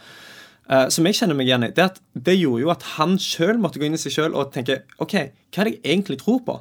[0.94, 3.80] som jeg kjenner meg igjen i, det at det gjorde jo at han sjøl måtte
[3.82, 5.14] gå inn i seg sjøl og tenke OK,
[5.50, 6.54] hva er det jeg egentlig tror på?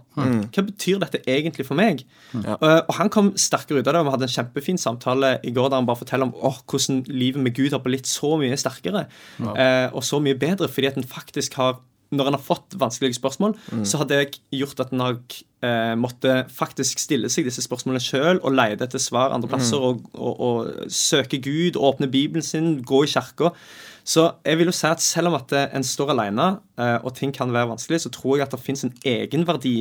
[0.49, 2.01] Hva betyr dette egentlig for meg?
[2.33, 5.69] Eh, og han kom sterkere ut av det, vi hadde en kjempefin samtale i går
[5.69, 9.05] der han bare forteller om åh, hvordan livet med Gud har blitt så mye sterkere
[9.53, 11.77] eh, og så mye bedre fordi at en faktisk har
[12.09, 13.51] når en har fått vanskelige spørsmål,
[13.85, 15.17] så har det gjort at en har
[15.61, 20.01] eh, måtte faktisk stille seg disse spørsmålene sjøl og lete etter svar andre plasser og,
[20.17, 23.51] og, og søke Gud, åpne Bibelen sin, gå i kirka.
[24.09, 26.47] Så jeg vil jo si at selv om at en står alene,
[26.81, 29.75] eh, og ting kan være vanskelig, så tror jeg at det fins en egenverdi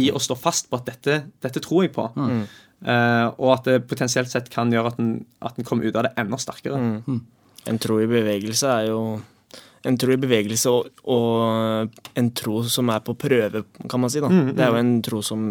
[0.00, 2.06] i å stå fast på at dette, dette tror jeg på.
[2.16, 6.08] Eh, og at det potensielt sett kan gjøre at en, at en kommer ut av
[6.08, 6.80] det enda sterkere.
[7.66, 9.00] En tro i bevegelse er jo
[9.86, 14.22] en tro i bevegelse og, og en tro som er på prøve, kan man si.
[14.24, 14.30] da.
[14.30, 15.46] Det er jo en tro som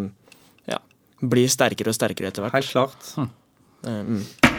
[0.69, 0.81] ja,
[1.21, 2.57] blir sterkere og sterkere etter hvert.
[2.57, 3.13] Helt klart.
[3.85, 4.54] Eh, mm.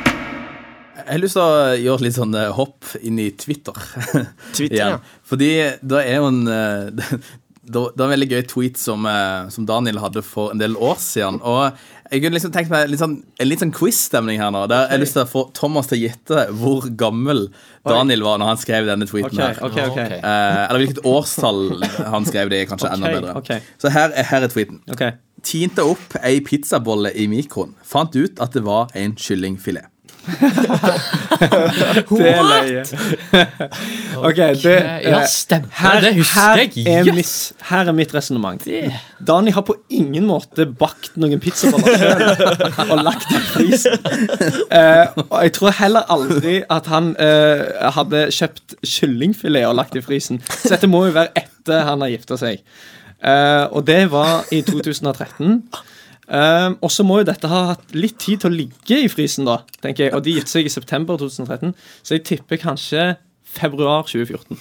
[0.96, 3.76] Jeg har lyst til å gjøre et litt sånn eh, hopp inn i Twitter.
[4.56, 5.18] Twitter, ja.
[5.28, 5.50] Fordi
[5.82, 7.18] det er jo en eh,
[7.66, 11.00] Det var en veldig gøy tweet som, eh, som Daniel hadde for en del år
[11.02, 11.40] siden.
[11.42, 11.74] Og
[12.12, 14.60] jeg kunne liksom tenkt meg litt sånn, en litt sånn quiz-stemning her nå.
[14.70, 17.48] Der jeg har lyst til å få Thomas til å gjette hvor gammel
[17.82, 19.34] Daniel var når han skrev denne tweeten.
[19.34, 19.98] Okay, her okay, ok.
[19.98, 20.14] Ok.
[20.20, 23.60] Eh, eller hvilket årstall han skrev det i, kanskje enda bedre.
[23.82, 24.78] Så her er, her er tweeten.
[25.46, 27.74] Tinte opp ei pizzabolle i mikroen.
[27.86, 29.90] Fant ut at det var en kyllingfilet.
[32.16, 32.82] Det er løye.
[34.28, 34.72] OK, det
[35.04, 35.68] Ja, eh, stemmer.
[35.80, 36.86] her, det husker jeg.
[36.86, 37.14] Er Yes.
[37.14, 38.64] mitt, her er mitt resonnement.
[39.26, 42.22] Dani har på ingen måte bakt noen pizzaboller sjøl
[42.92, 43.98] og lagt i prisen.
[44.70, 50.02] Uh, og jeg tror heller aldri at han uh, hadde kjøpt kyllingfilet og lagt i
[50.04, 50.40] frysen.
[50.48, 52.62] Så dette må jo være etter han har gifta seg.
[53.22, 55.62] Uh, og det var i 2013.
[56.26, 59.46] Um, og så må jo dette ha hatt litt tid til å ligge i frysen,
[59.46, 60.14] da, tenker jeg.
[60.16, 63.12] Og de giftet seg i september 2013, så jeg tipper kanskje
[63.56, 64.58] februar 2014.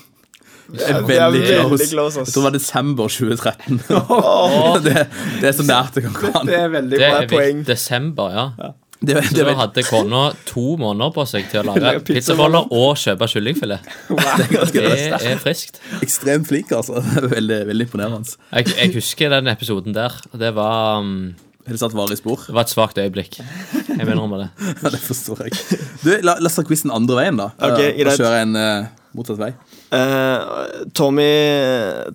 [0.65, 1.89] Det er Det er veldig veldig close.
[1.91, 2.17] close.
[2.21, 3.82] Jeg tror det var desember 2013.
[4.86, 4.95] det,
[5.41, 7.19] det er så nært det kan gå Det er veldig Det bra.
[7.21, 7.60] er poeng.
[7.67, 8.71] desember, ja.
[9.06, 12.65] Det, Så det, da hadde kona to måneder på seg til å lage pizzaboller.
[12.73, 13.89] og kjøpe kyllingfilet.
[14.73, 14.86] Det
[15.19, 15.82] er friskt.
[16.01, 17.01] ekstremt flink, altså.
[17.04, 18.38] Det Veldig, veldig imponerende.
[18.56, 20.15] Jeg, jeg husker den episoden der.
[20.34, 22.43] Det var, um, Det satt varig spor?
[22.45, 23.39] det var et svakt øyeblikk.
[23.39, 24.49] Jeg mener om det.
[24.84, 25.80] Ja, det forstår jeg.
[26.04, 27.49] Du, la, la oss ta quizen andre veien, da.
[27.58, 29.49] Okay, og kjøre en uh, motsatt vei.
[29.89, 31.32] Uh, Tommy,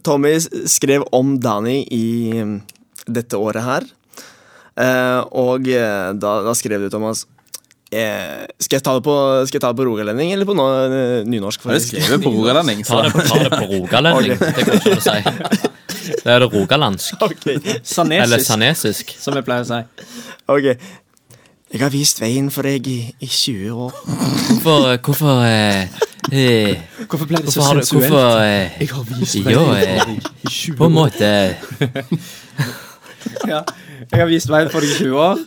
[0.07, 0.37] Tommy
[0.71, 2.05] skrev om Dani i
[2.39, 2.55] mm,
[3.11, 3.91] dette året her.
[4.79, 7.27] Uh, og eh, da, da skrev du, Thomas
[7.91, 9.17] eh, skal, jeg ta det på,
[9.49, 11.67] skal jeg ta det på rogalending eller på eh, nynorsk?
[11.67, 12.25] Har det faktisk?
[12.25, 12.85] på rogalending?
[12.87, 14.39] Ta det, ta det på rogalending.
[14.41, 15.75] Det går ikke an å si.
[16.25, 17.15] Det er det rogalandsk.
[17.27, 19.15] Ok, Eller Sanesisk, sanesisk.
[19.21, 19.81] som jeg pleier å si.
[20.51, 20.67] ok.
[21.71, 23.93] Jeg har vist veien for deg i, i 20 år.
[24.03, 25.87] Hvorfor Hvorfor eh,
[26.35, 28.11] eh, Hvorfor ble det så Hvorfor har du sensuelt?
[28.11, 30.97] Hvorfor eh, Jeg har vist Ja, for eh, i 20 På en år.
[30.99, 31.31] måte
[33.53, 33.61] Ja.
[34.11, 35.39] Jeg har vist veien for deg i 20 år.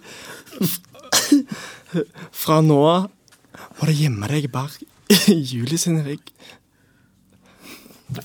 [2.31, 3.09] Fra nå av
[3.79, 4.71] må du gjemme deg bak
[5.27, 6.23] Julie sin rygg.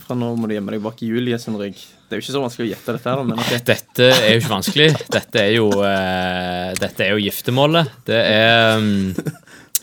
[0.04, 1.80] Fra nå må du gjemme deg bak Julie sin rygg.
[2.08, 3.60] Det er jo ikke så vanskelig å gjette dette, her, men Okay.
[3.74, 4.88] Dette er jo ikke vanskelig.
[5.12, 7.90] Dette er jo, uh, dette er jo giftermålet.
[8.08, 9.10] Det er um,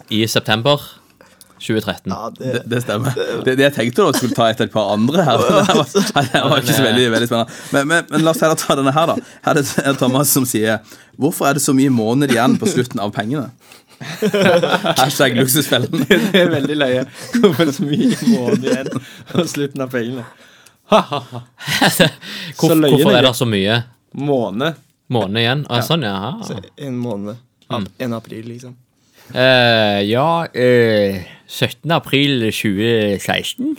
[0.09, 0.81] i september
[1.61, 2.09] 2013.
[2.09, 3.13] Ja, det, Det, det stemmer.
[3.45, 5.37] Det, det jeg tenkte da skulle ta etter et par andre her.
[5.37, 7.59] Det her var, det her var ikke så veldig, veldig spennende.
[7.75, 9.35] Men, men, men la oss heller ta denne her, da.
[9.45, 10.81] Her er det er det Thomas som sier
[11.21, 13.47] Hvorfor er det så mye måned igjen på slutten av pengene?
[14.99, 16.03] Hashtag luksusfellen.
[16.09, 17.05] Det er veldig løye.
[17.37, 18.91] Hvorfor er det så mye måned igjen
[19.31, 20.25] på slutten av pengene?
[22.55, 23.35] Hvor, løyen hvorfor er er det.
[23.35, 23.79] så mye
[24.15, 24.77] Måned.
[25.11, 25.65] måned igjen?
[25.69, 26.15] Ah, Sånn, ja.
[26.45, 27.39] Så en måned.
[27.71, 27.87] Mm.
[28.05, 28.75] En april, liksom.
[29.33, 31.89] Eh, ja eh, 17.
[31.91, 33.75] april 2016.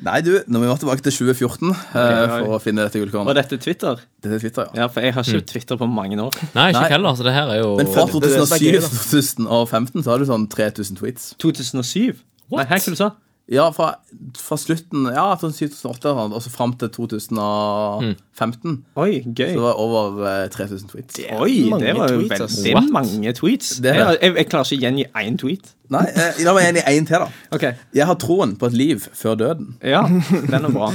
[0.00, 3.34] Nei, du, når vi var tilbake til 2014 eh, for å finne dette Var Og
[3.36, 3.98] dette Twitter?
[4.22, 4.84] Dette er Twitter, ja.
[4.84, 6.38] Ja, for jeg har ikke Twitter på mange år.
[6.54, 6.92] Nei, ikke Nei.
[6.94, 7.18] heller.
[7.18, 10.06] Så det her er jo Men fra det er det som er 2007 til 2015
[10.06, 11.26] så har du sånn 3000 tweets.
[11.42, 12.22] 2007?
[12.50, 13.10] Nei, hva er du sa?
[13.50, 13.96] Ja, fra,
[14.38, 18.76] fra slutten Ja, 2008 og så fram til 2015.
[18.94, 19.50] Oi, gøy.
[19.50, 21.18] Så det var over eh, 3000 tweets.
[21.34, 22.92] Oi, det var jo tweets, veldig What?
[22.94, 23.72] mange tweets.
[23.82, 24.18] Det er jeg, det.
[24.22, 25.72] jeg, jeg klarer ikke å gjengi én tweet.
[25.90, 27.28] Nei, eh, la meg gjengi i én til, da.
[27.58, 27.72] Okay.
[27.98, 29.72] Jeg har troen på et liv før døden.
[29.82, 30.04] ja,
[30.52, 30.92] den er bra.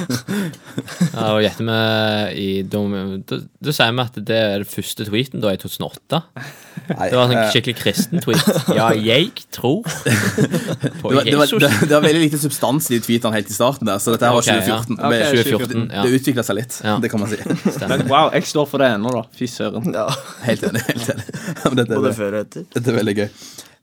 [1.12, 1.76] Ja, og gjetter vi
[2.40, 2.80] i da
[3.76, 6.24] sier vi at det er den første tweeten da i 2008.
[6.90, 8.50] Nei, Det var en eh, sånn skikkelig kristen tweet.
[8.78, 9.82] Ja, jeg tror
[11.02, 11.62] på det, var, det, var, Jesus.
[11.64, 14.28] det, det var veldig lite substans i de tweetene helt i starten der, så dette
[14.30, 15.00] her var okay, 2014.
[15.02, 15.10] Ja.
[15.12, 16.04] Det- 2014, ja.
[16.06, 16.98] Det utvikla seg litt, Ja.
[17.02, 17.40] det kan man si.
[17.42, 17.96] Stemmer.
[17.96, 19.24] Men wow, jeg står for det ennå, da.
[19.40, 19.90] Fy søren.
[19.96, 20.08] Ja,
[20.46, 20.84] Helt enig.
[20.92, 21.26] helt enig
[21.82, 22.68] dette, Både er, før og etter.
[22.76, 23.28] dette er veldig gøy.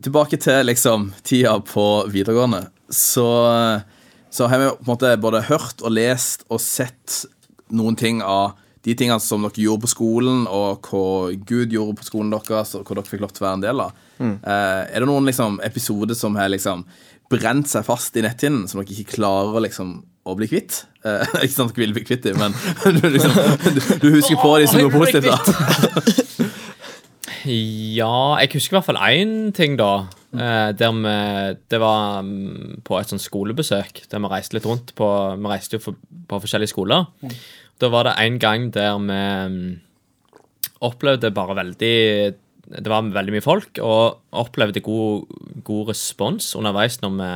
[0.02, 2.64] Tilbake til liksom tida på videregående.
[2.92, 3.26] Så,
[4.30, 7.22] så har vi på en måte både hørt og lest og sett
[7.72, 12.08] noen ting av de tingene som dere gjorde på skolen, og hva Gud gjorde på
[12.08, 13.98] skolen deres, og hva dere fikk lov til å være en del av.
[14.22, 14.36] Mm.
[14.44, 16.84] er det noen liksom, episoder som har liksom
[17.32, 20.84] brent seg fast i netthinnen, som dere ikke klarer liksom, å bli kvitt?
[21.06, 22.56] Eh, ikke sant dere vil bli kvitt dem, men
[22.98, 25.30] du, liksom, du, du husker på dem som noe positivt.
[25.30, 26.50] da
[27.42, 30.06] Ja, jeg husker i hvert fall én ting, da.
[30.32, 31.14] Eh, der vi
[31.68, 35.76] Det var mm, på et sånt skolebesøk der vi reiste litt rundt på Vi reiste
[35.76, 37.10] jo for, på forskjellige skoler.
[37.80, 39.18] Da var det en gang der vi
[39.54, 39.64] mm,
[40.86, 41.96] opplevde bare veldig
[42.72, 45.26] Det var veldig mye folk, og opplevde god,
[45.64, 47.32] god respons underveis når vi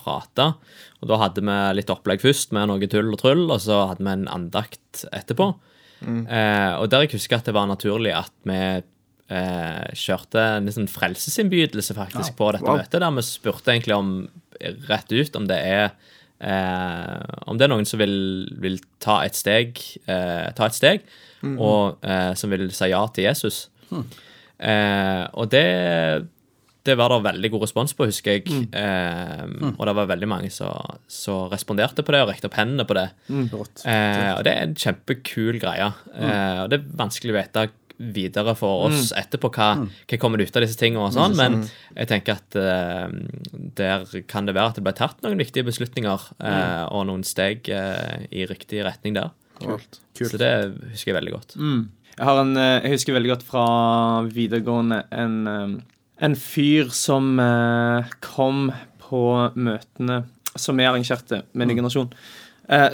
[0.00, 0.52] prata.
[1.00, 4.04] Og da hadde vi litt opplegg først med noe tull og trull, og så hadde
[4.04, 5.52] vi en andakt etterpå.
[6.00, 10.88] Eh, og der jeg husker at det var naturlig at vi eh, kjørte en liksom
[10.88, 12.80] frelsesinnbydelse faktisk på dette wow.
[12.80, 14.14] møtet, der vi spurte egentlig om
[14.88, 15.92] rett ut om det er
[16.40, 18.14] om det er noen som vil,
[18.62, 19.76] vil ta et steg,
[20.08, 21.02] eh, ta et steg
[21.60, 23.68] og eh, som vil si ja til Jesus.
[24.60, 25.64] Eh, og det,
[26.84, 28.44] det var det veldig god respons på, husker jeg.
[28.76, 29.44] Eh,
[29.78, 33.06] Og det var veldig mange som responderte på det og rekte opp hendene på det.
[33.52, 33.84] Rått.
[33.88, 35.90] Eh, og det er en kjempekul greie.
[36.14, 37.66] Eh, og det er vanskelig å vite
[38.00, 39.68] videre for oss etterpå hva,
[40.08, 41.60] hva kommer det ut av disse tingene og sånn, men
[41.92, 43.12] jeg tenker at uh,
[43.76, 47.68] der kan det være at det ble tatt noen viktige beslutninger uh, og noen steg
[47.68, 49.34] uh, i riktig retning der.
[49.60, 50.00] Kult.
[50.16, 50.52] Så det
[50.94, 51.56] husker jeg veldig godt.
[51.60, 53.64] Jeg, har en, jeg husker veldig godt fra
[54.32, 55.36] videregående en,
[56.16, 57.34] en fyr som
[58.24, 58.70] kom
[59.04, 59.24] på
[59.56, 60.22] møtene
[60.56, 62.08] som vi arrangerte med Ny generasjon.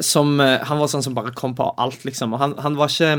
[0.02, 2.34] Som, han var sånn som bare kom på alt, liksom.
[2.34, 3.12] Og han, han, var ikke,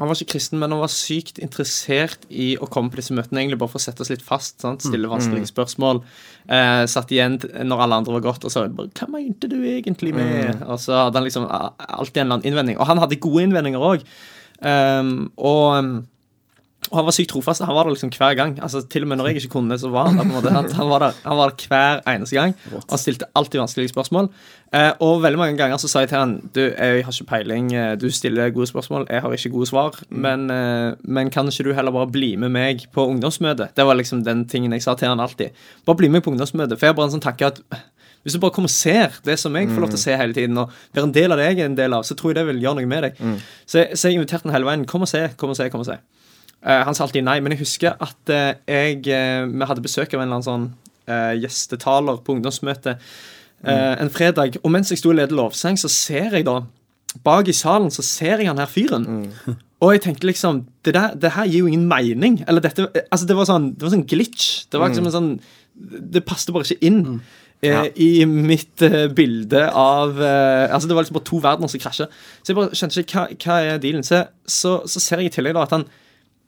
[0.00, 3.42] han var ikke kristen, men han var sykt interessert i å komme på disse møtene,
[3.42, 4.56] egentlig bare for å sette oss litt fast.
[4.64, 4.80] Sant?
[4.80, 6.00] Stille vanskelige spørsmål.
[6.48, 7.36] Eh, satt igjen
[7.68, 10.96] når alle andre var gått, og så bare, Hva mente du egentlig med Og så
[11.04, 12.80] hadde han liksom alltid en eller annen innvending.
[12.80, 14.08] Og han hadde gode innvendinger òg.
[14.64, 16.06] um, og
[16.92, 17.62] han var sykt trofast.
[17.62, 18.58] Han var der liksom hver gang.
[18.62, 20.24] Altså Til og med når jeg ikke kunne, så var han der.
[20.24, 20.50] på en måte.
[20.54, 22.54] Han, han, var, der, han var der hver eneste gang.
[22.72, 24.30] Og han stilte alltid vanskelige spørsmål.
[24.72, 27.72] Eh, og veldig mange ganger så sa jeg til han Du, jeg har ikke peiling.
[27.74, 29.06] eh, Du stiller gode spørsmål.
[29.10, 29.94] Jeg har ikke gode svar.
[30.10, 33.74] Men, eh, men kan ikke du heller bare bli med meg på ungdomsmøtet?
[33.76, 35.50] Det var liksom den tingen jeg sa til han alltid.
[35.86, 36.78] Bare bli med på ungdomsmøtet.
[36.78, 37.60] For jeg bare en sånn tanke at
[38.22, 40.34] hvis du bare kommer og ser det som jeg får lov til å se hele
[40.36, 42.36] tiden, og være en del av det jeg er en del av, så tror jeg
[42.36, 43.14] det vil gjøre noe med deg.
[43.64, 44.84] Så, jeg- så jeg inviterte han hele veien.
[44.86, 45.96] Kom og se, kom og se, kom og se.
[46.62, 50.12] Eh, han sa alltid nei, men jeg husker at eh, jeg eh, Vi hadde besøk
[50.12, 50.70] av en eller annen sånn
[51.40, 52.92] gjestetaler på ungdomsmøte
[53.64, 54.60] eh, en fredag.
[54.62, 56.60] Og mens jeg sto og ledet lovsang, så ser jeg da
[57.26, 59.08] Bak i salen så ser jeg han her fyren.
[59.82, 62.36] Og jeg tenkte liksom det, der, det her gir jo ingen mening.
[62.46, 64.66] Eller dette Altså, det var sånn Det var sånn glitch.
[64.70, 65.30] Det var liksom en sånn
[66.14, 67.00] Det passet bare ikke inn.
[67.64, 71.82] eh, I mitt eh, bilde av eh, Altså Det var liksom bare to verdener som
[71.82, 72.12] krasjer.
[72.44, 74.06] Så jeg bare skjønte ikke hva, hva er dealen.
[74.06, 75.88] Så, så, så ser jeg i tillegg da at han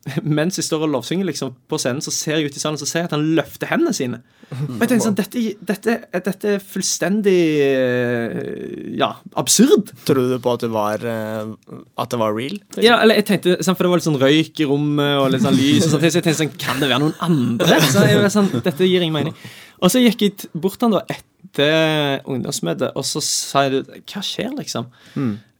[0.38, 2.88] mens jeg står og lovsynger liksom, på scenen, så ser jeg ut i salen så
[2.88, 4.18] ser jeg at han løfter hendene sine.
[4.52, 9.92] Og jeg tenker sånn, Dette, dette, dette er fullstendig eh, Ja, absurd.
[10.04, 12.58] Tror du på at det var, eh, at det var real?
[12.82, 15.56] Ja, eller jeg tenkte, For det var litt sånn røyk i rommet og litt sånn
[15.56, 15.86] lys.
[15.86, 17.78] og sånt, Så jeg tenkte sånn, Kan det være noen andre?
[17.86, 19.38] Så jeg var sånn, Dette gir ingen mening.
[19.82, 24.22] Og så gikk jeg bort til han da etter ungdomsmøtet, og så sa jeg Hva
[24.26, 24.90] skjer, liksom?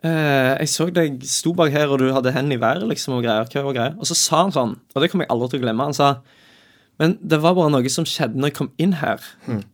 [0.02, 3.26] Eh, jeg så deg sto bak her, og du hadde hendene i været, liksom, og
[3.26, 3.46] greier.
[3.46, 3.92] Hva var greia?
[3.98, 6.14] Og så sa han sånn, og det kommer jeg aldri til å glemme, han sa
[7.00, 9.22] Men det var bare noe som skjedde når jeg kom inn her.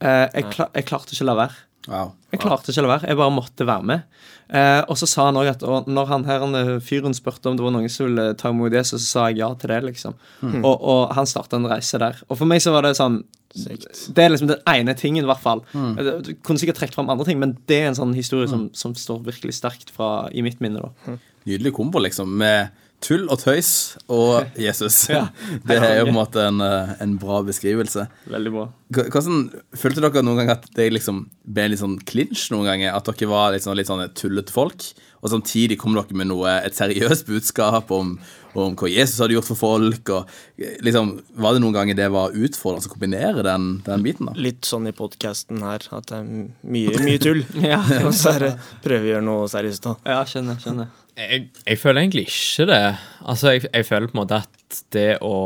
[0.00, 1.56] Eh, jeg, kla jeg klarte ikke å la være.
[1.88, 2.12] Wow.
[2.28, 3.08] Jeg klarte ikke å la være.
[3.08, 4.18] Jeg bare måtte være med.
[4.48, 7.56] Eh, og så sa han òg at og når han her eh, fyren spurte om
[7.56, 10.16] det var noen som ville ta imot det, så sa jeg ja til det, liksom.
[10.60, 12.20] Og, og han starta en reise der.
[12.28, 13.22] Og for meg så var det sånn
[13.56, 15.64] Det er liksom den ene tingen, i hvert fall.
[15.72, 18.68] jeg Du kunne sikkert trukket fram andre ting, men det er en sånn historie som,
[18.76, 21.16] som står virkelig sterkt fra, i mitt minne, da.
[21.48, 22.36] Nydelig kombo, liksom.
[22.42, 23.70] Med tull og tøys
[24.10, 25.00] og Jesus.
[25.10, 25.28] Ja.
[25.68, 28.08] Det er jo på en måte en, eh, en bra beskrivelse.
[28.30, 28.66] Veldig bra.
[28.98, 29.44] Hvordan,
[29.78, 32.96] Følte dere noen gang at det liksom ble litt sånn clinch noen ganger?
[32.96, 36.52] At dere var litt sånn, litt sånn tullete folk, og samtidig kom dere med noe,
[36.62, 38.12] et seriøst budskap om,
[38.54, 40.12] om hva Jesus hadde gjort for folk?
[40.14, 44.30] og eh, liksom, Var det noen ganger det var utfordrende å kombinere den, den biten?
[44.30, 44.36] da?
[44.38, 47.42] Litt sånn i podkasten her, at det er mye, mye tull.
[47.68, 48.54] Ja, Og så er det
[48.84, 49.96] prøve å gjøre noe seriøst, da.
[50.14, 50.62] ja skjønner.
[50.62, 50.94] skjønner.
[51.18, 52.82] Jeg, jeg føler egentlig ikke det.
[53.26, 55.36] Altså, jeg, jeg føler på en måte at det å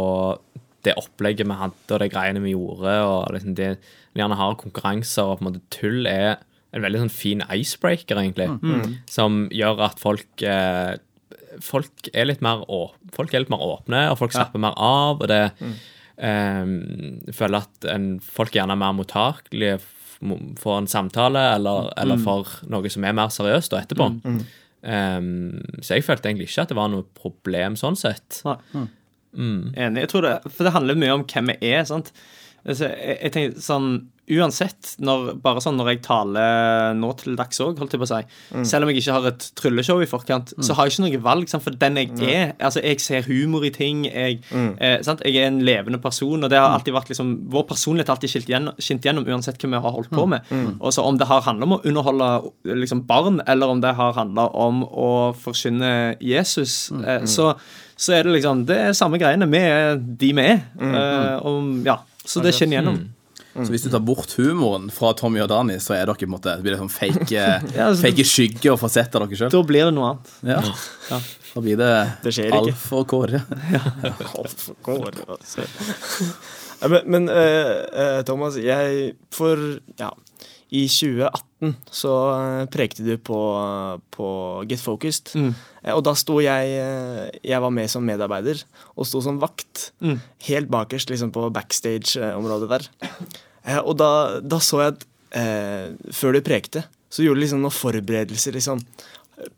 [0.83, 3.69] Det opplegget vi hadde, og de greiene vi gjorde, og liksom det
[4.13, 6.41] vi gjerne har konkurranser og på en måte tull, er
[6.73, 8.49] en veldig sånn fin icebreaker, egentlig.
[9.07, 10.97] Som gjør at folk eh,
[11.61, 15.21] Folk er litt mer å- Folk er litt mer åpne, og folk slapper mer av,
[15.21, 15.43] og det
[16.17, 16.65] eh,
[17.33, 19.81] føler at en, folk er gjerne mer mottakelige
[20.57, 24.07] for en samtale, eller, eller for noe som er mer seriøst, da, etterpå.
[24.83, 28.41] Um, så jeg følte egentlig ikke at det var noe problem sånn sett.
[29.77, 30.01] Enig.
[30.03, 31.85] Jeg tror det, For det handler mye om hvem vi er.
[31.85, 32.13] sant?
[32.67, 37.59] Altså, jeg, jeg tenker sånn Uansett, når, bare sånn når jeg taler nå til dags
[37.65, 40.53] òg, holdt jeg på å si Selv om jeg ikke har et trylleshow i forkant,
[40.63, 41.51] så har jeg ikke noe valg.
[41.51, 41.65] Sant?
[41.65, 44.05] For den jeg er Altså, jeg ser humor i ting.
[44.07, 45.25] Jeg, eh, sant?
[45.27, 48.79] jeg er en levende person, og det har alltid vært liksom Vår personlighet har alltid
[48.79, 50.47] skint gjennom uansett hva vi har holdt på med.
[50.79, 52.29] Og så Om det har handla om å underholde
[52.79, 57.57] liksom barn, eller om det har handla om å forkynne Jesus, eh, så
[58.03, 59.47] så er det liksom Det er samme greiene.
[59.51, 60.63] Vi er de vi er.
[60.81, 63.03] Eh, og, ja, så det skinner gjennom.
[63.53, 66.33] Så hvis du tar bort humoren fra Tommy og Dani, så er dere på en
[66.33, 69.53] måte, blir det sånn fake, Ja, altså- fake skygge og fasetter dere sjøl?
[69.53, 70.35] Da blir det noe annet.
[70.43, 70.61] Ja.
[71.13, 71.21] Ja.
[71.53, 71.89] Da blir det,
[72.25, 72.47] Det.
[72.57, 73.43] Alf og Kåre.
[74.41, 75.67] Altfor går, altså.
[76.81, 79.61] Ja, Men, men eh, eh, Thomas, jeg For
[80.01, 80.09] ja,
[80.73, 83.37] i 2018 så eh, prekte du på,
[84.15, 84.27] på
[84.71, 85.35] Get Focused.
[85.37, 85.51] Mm.
[85.83, 88.63] Eh, Og da sto jeg eh, Jeg var med som medarbeider
[88.97, 89.91] og sto som vakt.
[90.01, 90.17] Mm.
[90.49, 92.89] Helt bakerst liksom på backstage-området der.
[93.85, 94.09] Og da,
[94.41, 95.05] da så jeg at
[95.39, 98.57] eh, før du prekte, så gjorde du liksom noen forberedelser.
[98.57, 98.81] liksom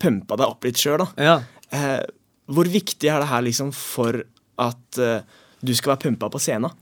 [0.01, 1.07] Pumpa deg opp litt sjøl, da.
[1.15, 1.37] Ja.
[1.71, 2.03] Eh,
[2.51, 4.19] hvor viktig er det her liksom for
[4.61, 5.23] at eh,
[5.65, 6.75] du skal være pumpa på scenen?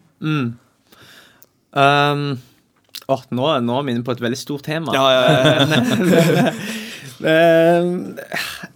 [1.73, 2.25] Um,
[3.11, 4.93] åh, nå, nå er vi inne på et veldig stort tema.
[4.95, 6.51] Ja, ja, ja.
[7.23, 8.17] Ehm,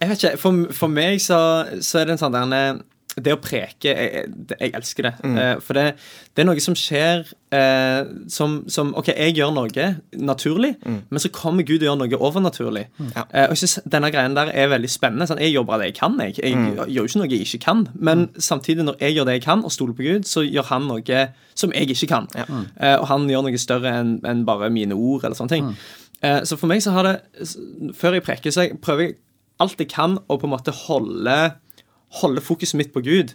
[0.00, 0.38] jeg vet ikke.
[0.40, 1.38] For, for meg så,
[1.84, 2.78] så er det en sånn der en-
[3.24, 5.12] Det å preke Jeg, jeg, jeg elsker det.
[5.24, 5.84] Eh, for det,
[6.34, 9.86] det er noe som skjer eh, som, som OK, jeg gjør noe
[10.18, 12.86] naturlig, men så kommer Gud og gjør noe overnaturlig.
[13.14, 13.24] Ja.
[13.32, 15.28] Eh, og jeg synes Denne greien der er veldig spennende.
[15.30, 16.18] Sånn, jeg jobber av det jeg kan.
[16.22, 17.84] Jeg, jeg gjør jo ikke noe jeg ikke kan.
[17.94, 20.90] Men samtidig, når jeg gjør det jeg kan, og stoler på Gud, så gjør han
[20.90, 21.22] noe
[21.58, 22.28] som jeg ikke kan.
[22.38, 25.72] Eh, og han gjør noe større enn en bare mine ord, eller sånne ting.
[26.22, 27.16] Eh, så for meg så har det
[27.94, 29.18] Før jeg preker, så jeg prøver jeg
[29.62, 31.36] alt jeg kan å på en måte holde
[32.22, 33.34] Holde fokuset mitt på Gud.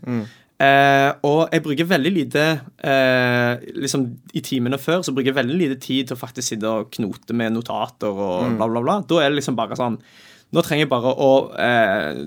[0.63, 2.43] Eh, og jeg bruker veldig lite
[2.85, 4.03] eh, liksom
[4.37, 7.33] I timene før så bruker jeg veldig lite tid til å faktisk sitte og knote
[7.35, 8.99] med notater og bla, bla, bla.
[9.09, 9.97] Da er det liksom bare sånn
[10.53, 12.19] Nå trenger jeg bare å eh,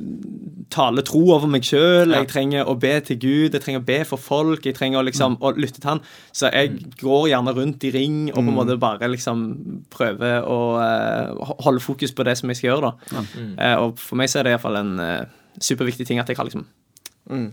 [0.74, 2.10] tale tro over meg sjøl.
[2.10, 3.54] Jeg trenger å be til Gud.
[3.54, 4.66] Jeg trenger å be for folk.
[4.66, 6.00] Jeg trenger å liksom å lytte til Han.
[6.34, 9.46] Så jeg går gjerne rundt i ring og på en måte bare liksom
[9.94, 12.90] prøver å eh, holde fokus på det som jeg skal gjøre.
[12.90, 13.22] da
[13.62, 15.20] eh, Og for meg så er det iallfall en eh,
[15.60, 16.66] superviktig ting at jeg har liksom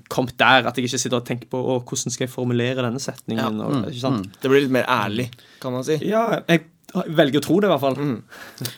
[0.09, 0.67] kommet der.
[0.69, 3.57] At jeg ikke sitter og tenker på å, hvordan skal jeg formulere denne setningen.
[3.65, 4.29] Og, ikke sant?
[4.43, 5.29] Det blir litt mer ærlig,
[5.63, 5.97] kan man si.
[6.05, 6.67] Ja, jeg
[7.17, 7.97] velger å tro det, i hvert fall.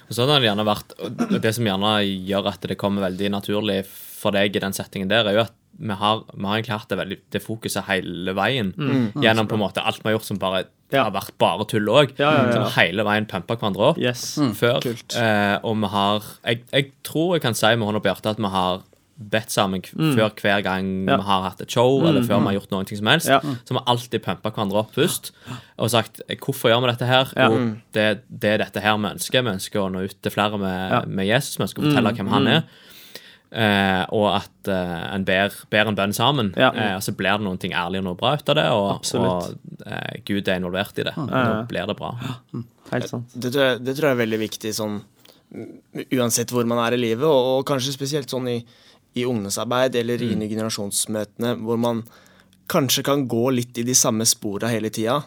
[0.08, 3.34] Og sånn har det gjerne vært og Det som gjerne gjør at det kommer veldig
[3.36, 6.72] naturlig for deg i den settingen der, er jo at vi har, vi har egentlig
[6.78, 8.70] hatt det, veldig, det fokuset hele veien.
[9.20, 10.64] Gjennom på en måte alt vi har gjort som bare
[10.94, 11.04] Ja.
[11.04, 12.14] har vært bare tull òg.
[12.22, 12.62] Ja, ja, ja.
[12.70, 14.38] Har hele veien pumpa hverandre opp Yes.
[14.56, 14.80] før.
[14.86, 18.40] Eh, og vi har jeg, jeg tror jeg kan si med hånda på hjertet at
[18.40, 18.84] vi har
[19.16, 20.16] bedt sammen mm.
[20.18, 21.18] før hver gang Ja.
[21.22, 23.30] vi har hatt et show, eller før vi har gjort noe som helst.
[23.32, 23.40] Ja.
[23.40, 25.32] Så vi har alltid pumpa hverandre opp først
[25.80, 27.32] og sagt hvorfor gjør vi dette her?
[27.36, 27.48] Ja.
[27.50, 27.62] Jo,
[27.96, 29.46] det, det er dette her vi ønsker.
[29.46, 31.06] Vi ønsker å nå ut til flere med, Ja.
[31.08, 31.56] med Jesus.
[31.58, 32.68] Vi ønsker å fortelle hvem han er.
[33.56, 36.52] Eh, og at eh, en ber, ber en bønn sammen.
[36.60, 36.74] Ja.
[36.76, 39.12] Eh, og så blir det noe ting ærlig og noe bra ut av det, og,
[39.16, 41.14] og eh, Gud er involvert i det.
[41.16, 41.60] Ja, ja.
[41.70, 42.12] blir det bra.
[42.92, 43.32] Helt sant.
[43.32, 45.70] Det tror, jeg, det tror jeg er veldig viktig sånn mm,
[46.18, 48.58] uansett hvor man er i livet, og, og kanskje spesielt sånn i,
[49.16, 50.32] i ungdomsarbeid eller Mm.
[50.32, 52.04] i nye generasjonsmøtene, hvor man
[52.68, 55.20] kanskje kan gå litt i de samme spora hele tida,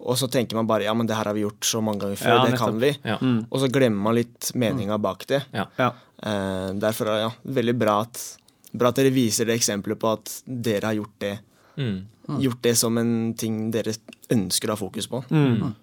[0.00, 2.16] og så tenker man bare ja, men det her har vi gjort så mange ganger
[2.18, 2.44] før, Mm.
[2.44, 2.90] Ja, det kan vi.
[3.04, 3.18] Ja.
[3.50, 5.44] Og så glemmer man litt meninga bak det.
[5.54, 5.66] Ja.
[5.78, 5.92] Ja.
[6.22, 8.38] Eh, derfor er det ja, veldig bra at,
[8.74, 11.38] bra at dere viser det eksempelet på at dere har gjort det.
[11.78, 12.06] Mm.
[12.40, 13.94] Gjort det som en ting dere
[14.30, 15.22] ønsker å ha fokus på.
[15.30, 15.74] Mm.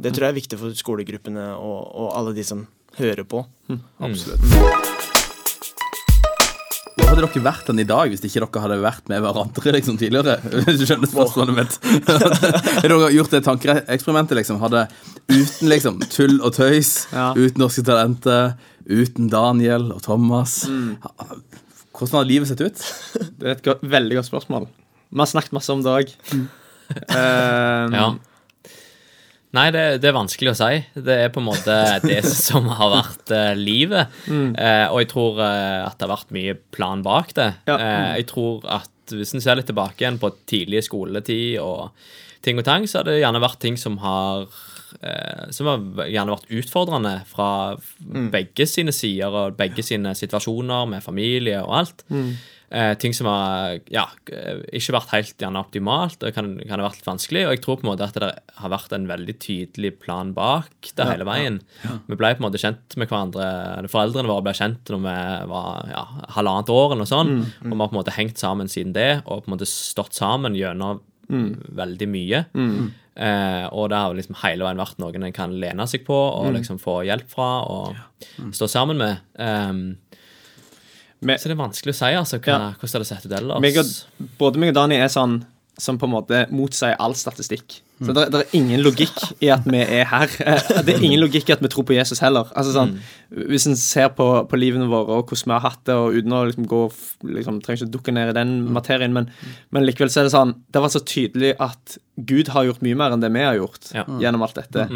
[0.00, 2.66] Det tror jeg er viktig for skolegruppene og, og alle de som
[2.98, 3.46] hører på.
[7.10, 9.96] Hvor hadde dere vært den i dag hvis ikke dere hadde vært med hverandre liksom,
[9.98, 10.36] tidligere?
[10.68, 11.78] Hvis du skjønner spørsmålet mitt.
[12.06, 14.38] Har dere gjort det tankeeksperimentet?
[14.38, 14.60] Liksom?
[14.62, 14.84] Hadde
[15.26, 17.32] uten liksom, tull og tøys, Ja.
[17.34, 18.52] uten Norske Talenter,
[18.86, 20.92] uten Daniel og Thomas Mm.
[21.90, 22.78] Hvordan hadde livet sett ut?
[23.42, 24.68] Det er et godt, veldig godt spørsmål.
[25.10, 26.14] Vi har snakket masse om det òg.
[27.10, 28.06] Ja.
[29.56, 30.78] Nei, det, det er vanskelig å si.
[30.94, 31.74] Det er på en måte
[32.04, 34.12] det som har vært uh, livet.
[34.30, 37.50] Eh, og jeg tror uh, at det har vært mye plan bak det.
[37.70, 37.76] Ja.
[37.76, 41.90] Eh, jeg tror at hvis en ser litt tilbake igjen på tidlig skoletid og
[42.46, 44.46] ting og tang, så har det gjerne vært ting som har
[45.54, 47.76] som har gjerne vært utfordrende fra
[48.34, 52.02] begge sine sider og begge sine situasjoner med familie og alt.
[52.70, 56.86] Eh, ting som har ja, eh, ikke vært helt gjerne optimalt, og kan, kan ha
[56.86, 57.42] vært litt vanskelig.
[57.48, 58.28] Og jeg tror på en måte at det
[58.60, 61.58] har vært en veldig tydelig plan bak det hele veien.
[61.82, 63.50] Vi ble på en måte kjent med hverandre,
[63.90, 65.16] Foreldrene våre ble kjent når vi
[65.50, 66.04] var ja,
[66.36, 67.50] halvannet år, eller noe sånt.
[67.64, 70.14] Og vi har på en måte hengt sammen siden det, og på en måte stått
[70.14, 72.44] sammen gjennom veldig mye.
[73.20, 76.54] Eh, og det har liksom hele veien vært noen en kan lene seg på og
[76.54, 77.98] liksom få hjelp fra og
[78.54, 79.26] stå sammen med.
[79.34, 79.82] Um,
[81.22, 82.74] Vi- så det er vanskelig å si altså, hva, Ja.
[82.80, 84.04] hvordan det setter det ellers.
[84.38, 85.44] Både meg og Dani er sånn
[85.80, 87.80] som på en måte motsier all statistikk.
[88.02, 90.26] Så det, det er ingen logikk i at vi er her.
[90.86, 92.48] Det er ingen logikk i at vi tror på Jesus heller.
[92.56, 92.94] Altså sånn,
[93.30, 96.32] Hvis en ser på, på livene våre og hvordan vi har hatt det, og uten
[96.32, 96.80] å liksom gå
[97.36, 99.28] liksom, Trenger ikke å dukke ned i den materien, men,
[99.70, 102.96] men likevel så er det sånn Det var så tydelig at Gud har gjort mye
[102.96, 104.04] mer enn det vi har gjort Ja.
[104.20, 104.88] gjennom alt dette.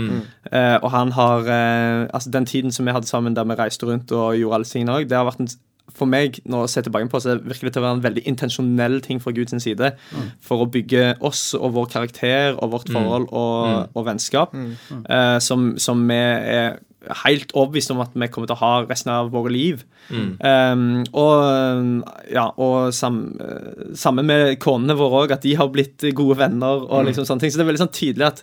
[0.53, 3.85] Eh, og han har eh, Altså, den tiden som vi hadde sammen der vi reiste
[3.89, 5.49] rundt og gjorde alle tingene òg, det har vært en
[5.93, 8.23] for meg, når jeg ser tilbake på, så virker det til å være en veldig
[8.27, 9.93] intensjonell ting fra Guds side.
[10.41, 14.55] For å bygge oss og vår karakter og vårt forhold og, og vennskap.
[14.55, 16.79] eh, som, som vi er
[17.25, 19.85] helt overbevist om at vi kommer til å ha resten av våre liv.
[20.11, 26.01] Um, og ja, og sam, eh, sammen med konene våre òg, at de har blitt
[26.17, 26.87] gode venner.
[26.89, 28.43] og liksom sånne ting, Så det er veldig sånn tydelig at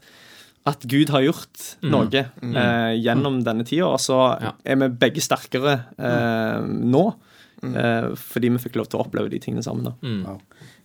[0.63, 4.51] at Gud har gjort noe eh, gjennom denne tida, og så Ja.
[4.63, 7.15] er vi begge sterkere eh, nå
[7.61, 9.83] Eh, fordi vi fikk lov til å oppleve de tingene sammen.
[9.91, 9.93] da.
[10.01, 10.37] Ja.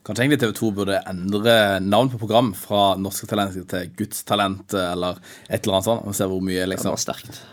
[0.07, 4.71] Kanskje egentlig TV 2 burde endre navn på program fra Norske Talenter til Guds Talent
[4.79, 5.17] eller
[5.51, 6.05] et eller annet sånt.
[6.07, 6.95] Og se hvor mye Det liksom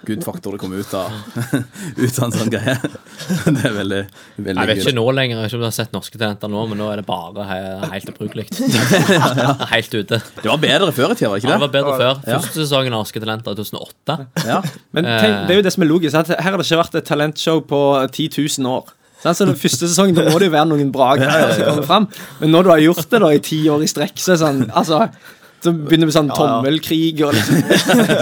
[0.06, 1.10] gudfaktor det kommer ut av,
[2.04, 2.76] ut av en sånn greie.
[3.58, 4.02] Det er veldig,
[4.38, 6.54] veldig Jeg vet ikke nå lenger, jeg vet ikke om du har sett Norske Talenter
[6.54, 7.60] nå, men nå er det bare he
[7.96, 8.46] helt ubrukelig.
[9.74, 10.22] Helt ute.
[10.44, 12.24] Det var bedre før i tida, var det Ja, ikke det var bedre før.
[12.28, 14.20] Første sesongen av Norske Talenter i 2008.
[14.46, 14.62] Ja.
[14.94, 15.22] Men Eh.
[15.22, 16.16] tenk, det er jo det som er logisk.
[16.22, 18.30] At her har det ikke vært et talentshow på 10
[18.62, 18.94] 000 år.
[19.24, 22.08] Så den første sesongen da må det jo være noen bra greier som kommer fram.
[22.42, 24.44] Men når du har gjort det da i ti år i strekk, så er det
[24.44, 25.00] sånn Altså,
[25.64, 27.64] så begynner vi sånn tommelkrig og liksom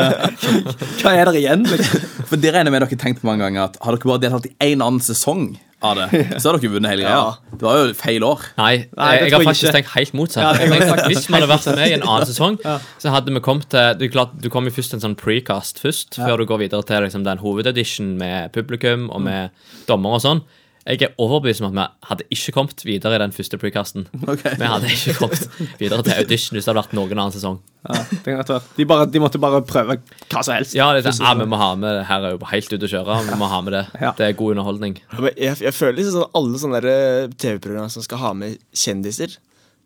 [1.01, 2.05] Hva er det igjen, liksom?
[2.29, 4.21] For det regner jeg med dere har tenkt på mange ganger at Har dere bare
[4.27, 6.05] deltatt i én annen sesong av det,
[6.37, 7.31] så har dere vunnet hele greia.
[7.57, 8.43] Det var jo feil år.
[8.59, 9.71] Nei, Nei, det jeg har faktisk ikke.
[9.79, 10.43] tenkt helt motsatt.
[10.45, 12.57] Ja, jeg Jeg- faktisk Hvis vi hadde vært med i en annen sesong,
[13.01, 15.15] så hadde vi kommet til Du, er klart, du kom jo først til en sånn
[15.17, 19.49] precast først, før du går videre til liksom, den hovededition med publikum og med
[19.89, 20.43] dommer og sånn.
[20.81, 24.07] Jeg er overbevist om at vi hadde ikke kommet videre i den første precasten.
[24.31, 24.55] Okay.
[24.57, 25.43] Vi hadde ikke kommet
[25.79, 27.59] videre til audition hvis det hadde vært noen annen sesong.
[27.85, 28.59] Ja, det kan være.
[28.77, 29.97] de, bare, de måtte bare prøve
[30.31, 30.75] hva som helst.
[30.77, 32.87] Ja, det er sånn, ah, vi må ha med det Her er jo helt ute
[32.87, 33.19] å kjøre.
[33.27, 33.83] Vi må ha med det.
[34.01, 34.13] Ja.
[34.17, 34.99] Det er god underholdning.
[35.35, 39.35] Jeg, jeg føler liksom sånn alle sånne eh, TV-program som skal ha med kjendiser,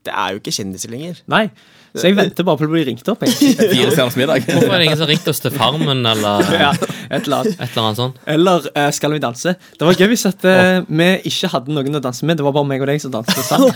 [0.06, 1.24] det er jo ikke kjendiser lenger.
[1.32, 1.48] Nei.
[1.96, 3.22] Så jeg venter bare på å bli ringt opp.
[3.26, 4.44] Fire stjerners middag.
[4.50, 7.56] Hvorfor er det ingen som har ringt oss til Farmen eller Ja, et eller annet.
[7.56, 8.18] et eller annet sånt?
[8.36, 9.54] Eller uh, Skal vi danse?
[9.80, 12.40] Det var gøy hvis at, uh, vi ikke hadde noen å danse med.
[12.42, 13.72] Det var bare meg og deg som danset sammen.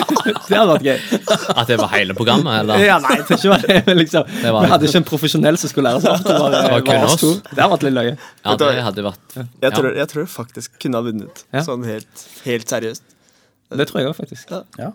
[0.48, 0.98] det hadde vært gøy.
[1.54, 2.60] At det var hele programmet?
[2.62, 2.84] Eller?
[2.86, 5.60] Ja, nei, det ikke var det, men liksom, Det var- Vi hadde ikke en profesjonell
[5.60, 6.24] som skulle lære oss.
[6.24, 7.16] Det var, Det var kun oss.
[7.20, 7.32] to.
[7.50, 8.14] Det hadde vært litt løye.
[8.44, 11.44] Ja, det hadde vært Jeg tror, jeg tror faktisk kunne ha vunnet.
[11.52, 11.64] Ja.
[11.66, 13.02] Sånn helt, helt seriøst.
[13.74, 14.50] Det tror jeg òg, faktisk.
[14.78, 14.92] Ja.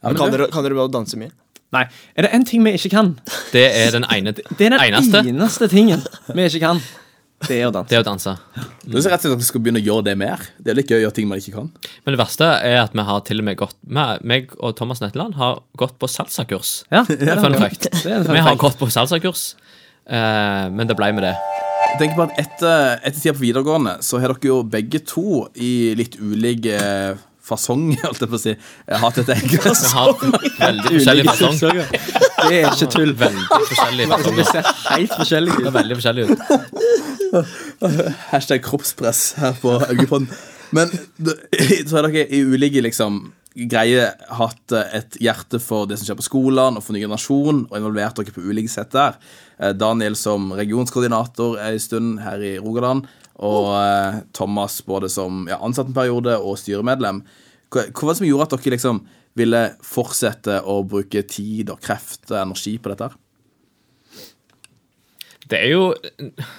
[0.00, 1.32] Ja, kan, dere, kan dere bare danse mye?
[1.70, 1.84] Nei.
[2.18, 3.12] Er det én ting vi ikke kan?
[3.52, 5.22] Det er den ene Det er den eneste.
[5.22, 6.02] eneste tingen
[6.34, 6.80] vi ikke kan.
[7.46, 7.88] Det er å danse.
[7.88, 8.32] Det er å danse.
[8.84, 10.42] det er så rett og slett at vi skal begynne å gjøre det mer.
[10.60, 11.70] Det er litt gøy å gjøre ting man ikke kan.
[12.04, 15.38] Men det verste er at vi har til og med gått meg- og Thomas Netteland
[15.40, 16.82] har gått på salsakurs.
[16.92, 17.88] Ja, Det er fun fact.
[18.04, 19.54] Vi har gått på salsakurs,
[20.10, 21.36] uh, men det ble med det.
[21.90, 25.46] Jeg tenker på at Etter, etter tida på videregående så har dere jo begge to
[25.56, 26.76] i litt ulike
[27.50, 29.66] fasong, holdt jeg på å si, eh, hatt et eget
[30.60, 31.58] veldig forskjellig fasong.
[31.60, 33.12] Det er ikke tull.
[33.20, 34.06] Veldig forskjellig
[34.40, 35.68] Det ser helt forskjellig ut.
[35.74, 36.38] veldig forskjellig ut.
[38.30, 40.30] Hashtag kroppspress her på Augepodden.
[40.74, 43.20] Men så har dere i ulike liksom
[43.58, 47.78] greier hatt et hjerte for det som skjer på skolen, og for ny generasjon, og
[47.78, 49.18] involvert dere på ulike sett der.
[49.60, 53.06] Eh, Daniel som regionskoordinator en stund her i Rogaland,
[53.40, 57.22] og eh, Thomas både som ja, ansatt en periode og styremedlem.
[57.70, 59.02] Hva hva var det som gjorde at dere liksom
[59.38, 63.12] ville fortsette å bruke tid og kreft og energi på dette?
[65.50, 65.86] Det er jo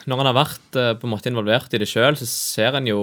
[0.10, 2.90] Når en har vært eh, på en måte involvert i det sjøl, så ser en
[2.90, 3.02] jo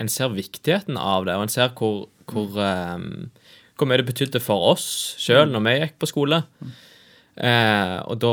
[0.00, 4.70] En ser viktigheten av det, og en ser hvor, hvor, hvor mye det betydde for
[4.70, 4.86] oss
[5.20, 6.38] sjøl når vi gikk på skole.
[7.36, 8.32] Eh, og da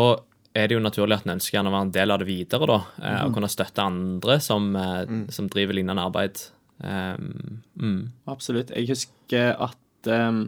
[0.58, 2.70] er det jo naturlig at en ønsker gjerne å være en del av det videre,
[2.70, 2.80] da.
[2.98, 3.18] mm.
[3.28, 5.24] og kunne støtte andre som, mm.
[5.34, 6.42] som driver lignende arbeid.
[6.78, 8.02] Um, mm.
[8.30, 8.74] Absolutt.
[8.76, 10.44] Jeg husker at um,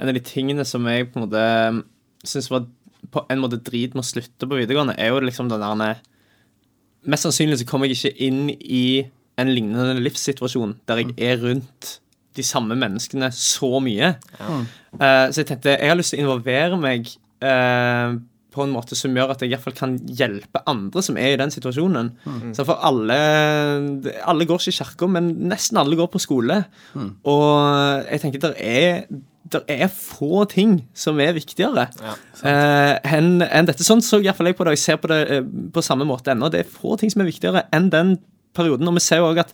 [0.00, 1.46] en av de tingene som jeg på en måte
[2.26, 2.68] syns var
[3.10, 6.06] på en måte drit med å slutte på videregående, er jo liksom den der
[7.08, 9.06] Mest sannsynlig så kommer jeg ikke inn i
[9.40, 11.94] en lignende livssituasjon der jeg er rundt
[12.36, 14.10] de samme menneskene så mye.
[14.36, 18.18] Eh, så jeg tenkte jeg har lyst til å involvere meg eh,
[18.50, 21.34] på en måte som gjør at jeg i hvert fall kan hjelpe andre som er
[21.34, 22.12] i den situasjonen.
[22.56, 23.18] Så for alle
[24.26, 26.64] Alle går ikke i kirka, men nesten alle går på skole.
[27.24, 29.04] Og jeg tenker der er
[29.50, 31.88] det er få ting som er viktigere
[32.46, 33.82] eh, enn en dette.
[33.82, 36.30] Sånn så iallfall jeg på det, og jeg ser på det eh, på samme måte
[36.30, 36.50] ennå.
[36.52, 38.12] Det er få ting som er viktigere enn den
[38.56, 38.88] perioden.
[38.90, 39.52] Og vi ser også at,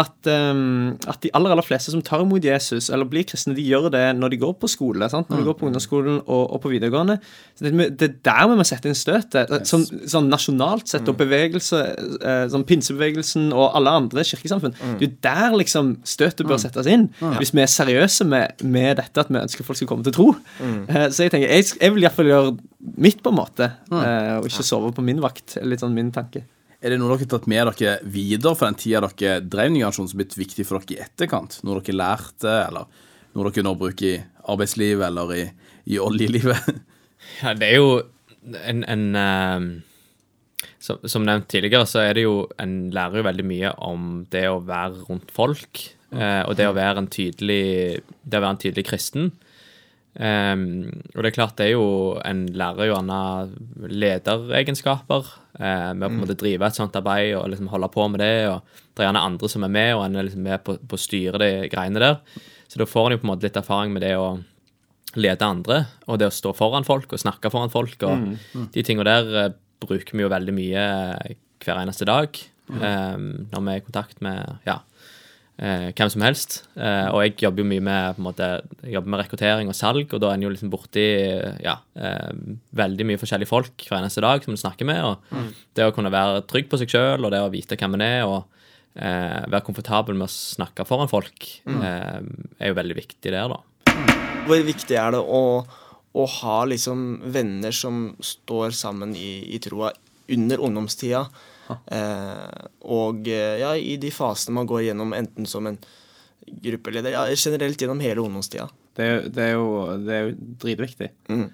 [0.00, 3.64] at, um, at de aller aller fleste som tar imot Jesus, eller blir kristne, de
[3.66, 5.08] gjør det når de går på skole.
[5.12, 5.30] Sant?
[5.30, 7.18] Når de går på ungdomsskolen og, og på videregående.
[7.58, 9.52] Så det, er der vi må sette inn støtet.
[9.68, 11.82] Sånn, sånn nasjonalt sett, og bevegelse,
[12.20, 14.76] eh, sånn pinsebevegelsen og alle andre kirkesamfunn.
[14.78, 19.00] Det er jo der liksom støtet bør settes inn, hvis vi er seriøse med, med
[19.00, 20.30] dette at vi ønsker folk skal komme til tro.
[20.60, 22.54] Eh, så jeg tenker, jeg, jeg vil iallfall gjøre
[23.00, 25.58] mitt, på en måte, eh, og ikke sove på min vakt.
[25.66, 26.46] Litt sånn min tanke.
[26.80, 29.82] Er det noe dere har tatt med dere videre fra den tida dere drev Ny
[29.82, 31.58] generasjon, som har blitt viktig for dere i etterkant?
[31.66, 32.88] Noe dere lærte, eller
[33.36, 35.44] noe dere nå bruker i arbeidslivet eller i,
[35.92, 36.70] i oljelivet?
[37.42, 37.88] Ja, det er jo
[38.64, 43.44] en, en uh, som, som nevnt tidligere, så er det jo En lærer jo veldig
[43.44, 45.82] mye om det å være rundt folk.
[46.16, 49.28] uh, og det å være en tydelig Det å være en tydelig kristen.
[50.20, 53.20] Ehm, og det er klart, det er jo En lærer jo gjerne
[53.88, 58.06] lederegenskaper uh, med å på en måte drive et sånt arbeid og liksom holde på
[58.12, 58.34] med det.
[58.52, 58.60] og
[58.92, 61.00] Det er gjerne andre som er med, og en er liksom med på, på å
[61.00, 62.20] styre de greiene der.
[62.68, 64.28] Så da får en jo på en måte litt erfaring med det å
[65.18, 67.96] lede andre, og det å stå foran folk og snakke foran folk.
[68.06, 70.84] og De tingene der uh, bruker vi jo veldig mye
[71.24, 72.36] eh, hver eneste dag
[72.68, 74.80] um, når vi er i kontakt med ja,
[75.60, 76.60] eh, hvem som helst.
[76.76, 78.48] Eh, og jeg jobber jo mye med på en måte,
[78.82, 81.06] jeg jobber med rekruttering og salg, og da er en jo liksom borti
[81.64, 82.30] ja, eh,
[82.80, 85.02] veldig mye forskjellige folk hver eneste dag som en snakker med.
[85.04, 88.06] og Det å kunne være trygg på seg sjøl, og det å vite hvem en
[88.06, 88.40] er, og
[88.96, 92.18] eh, være komfortabel med å snakke foran folk, eh,
[92.58, 93.60] er jo veldig viktig der, da.
[94.48, 95.44] Hvor viktig er det å,
[96.16, 99.92] å ha liksom venner som står sammen i, i troa
[100.30, 101.26] under ungdomstida?
[101.86, 105.78] Eh, og eh, ja, i de fasene man går gjennom, enten som en
[106.64, 108.68] gruppeleder, ja, generelt gjennom hele ungdomstida.
[108.98, 111.10] Det det er, jo, det er jo dritviktig.
[111.30, 111.48] Mm.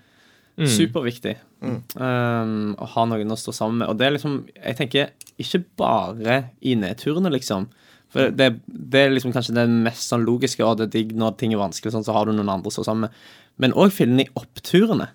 [0.73, 3.91] Superviktig um, å ha noen å stå sammen med.
[3.91, 7.67] Og det er liksom Jeg tenker ikke bare i nedturene, liksom.
[8.13, 11.35] For det, det er liksom kanskje det mest sånn logiske, og det er digg når
[11.41, 13.19] ting er vanskelig, sånn, så har du noen andre å stå sammen med.
[13.59, 15.07] Men òg den i oppturene.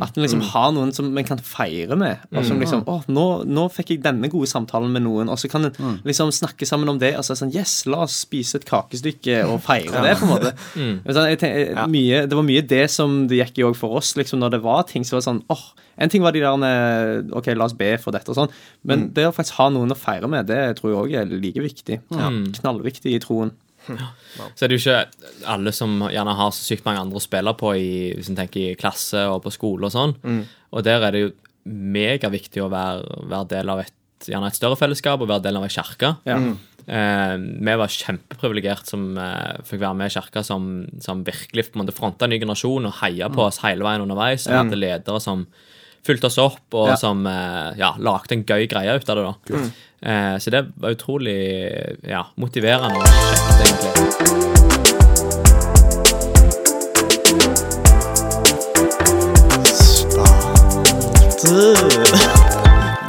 [0.00, 2.22] At en liksom har noen som en kan feire med.
[2.32, 5.28] Og som liksom Å, nå, nå fikk jeg denne gode samtalen med noen.
[5.28, 7.10] Og så kan en liksom snakke sammen om det.
[7.18, 10.28] Og så er det sånn Yes, la oss spise et kakestykke og feire det, på
[10.28, 10.54] en måte.
[10.78, 11.00] Mm.
[11.10, 14.12] sånn, jeg tenker, mye, det var mye det som det gikk i òg for oss,
[14.18, 15.64] liksom, når det var ting som var sånn åh,
[15.98, 18.52] En ting var de der OK, la oss be for dette og sånn.
[18.86, 21.64] Men det å faktisk ha noen å feire med, det tror jeg òg er like
[21.64, 21.98] viktig.
[22.60, 23.50] Knallviktig i troen.
[24.56, 27.54] Så er det jo ikke alle som gjerne har så sykt mange andre å spille
[27.58, 30.16] på i, hvis en tenker i klasse og på skole og sånn.
[30.72, 31.30] Og der er det jo
[31.68, 33.94] megaviktig å være, være del av et,
[34.28, 36.14] gjerne et større fellesskap og være del av ei kirke.
[36.28, 36.38] Ja.
[36.88, 40.68] Eh, vi var kjempeprivilegert som eh, fikk være med i kirka som,
[41.04, 44.04] som virkelig på en måte fronta en ny generasjon og heia på oss hele veien
[44.06, 44.46] underveis.
[44.48, 44.62] Og Ja.
[44.62, 45.46] hadde ledere som
[46.06, 46.96] fulgte oss opp, og Ja.
[46.96, 49.24] som eh, ja, lagde en gøy greie ut av det.
[49.28, 49.58] da.
[49.58, 49.70] Eh,
[50.38, 51.38] så det var utrolig
[52.06, 54.58] ja, motiverende og kjekt, egentlig.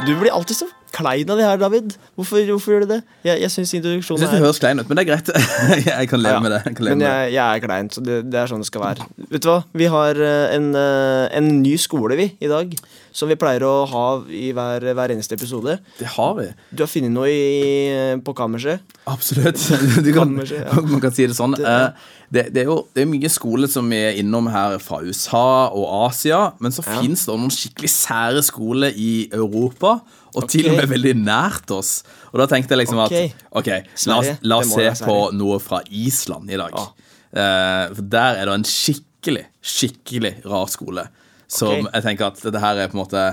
[0.06, 1.94] Du blir alltid så klein av det her, David.
[2.18, 3.00] Hvorfor, hvorfor gjør du det?
[3.26, 5.30] Jeg, jeg syns Jeg introduksjonen synes det er høres klein ut, men det er greit.
[5.90, 6.60] jeg kan leve Ja, med det.
[6.66, 9.06] Jeg leve Men jeg, jeg er klein, så det, det er sånn det skal være.
[9.30, 9.58] Vet du hva?
[9.82, 12.74] Vi har eh, en, eh, en ny skole, vi, i dag.
[13.12, 15.78] Som vi pleier å ha i hver, hver eneste episode.
[15.98, 16.46] Det har vi.
[16.70, 18.80] Du har funnet noe i, på kammerset.
[19.10, 19.58] Absolutt.
[20.06, 20.70] Du kan, ja.
[20.92, 21.56] Man kan si det sånn.
[21.58, 25.00] Det- Eh, Det, det er jo det er mye skole som er innom her fra
[25.02, 27.00] USA og Asia, men så Ja.
[27.00, 29.96] finnes det noen skikkelig sære skoler i Europa,
[30.34, 32.00] og til og med veldig nært oss.
[32.30, 33.30] Og da tenkte jeg liksom okay.
[33.32, 33.70] at Ok,
[34.10, 36.76] la la oss se på noe fra Island i dag.
[36.76, 36.92] Ah.
[37.30, 41.08] Eh, for der er det en skikkelig, skikkelig rar skole.
[41.50, 41.90] Som okay.
[41.96, 43.26] jeg tenker at dette her er på en måte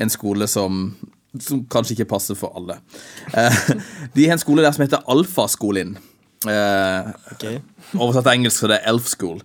[0.00, 0.86] en skole som
[1.42, 2.76] som kanskje ikke passer for alle.
[3.34, 3.62] Eh,
[4.14, 5.96] de har en skole der som heter Alfaskolen.
[6.46, 7.58] Eh, okay.
[7.96, 9.40] Oversatt til engelsk så det er Elf School.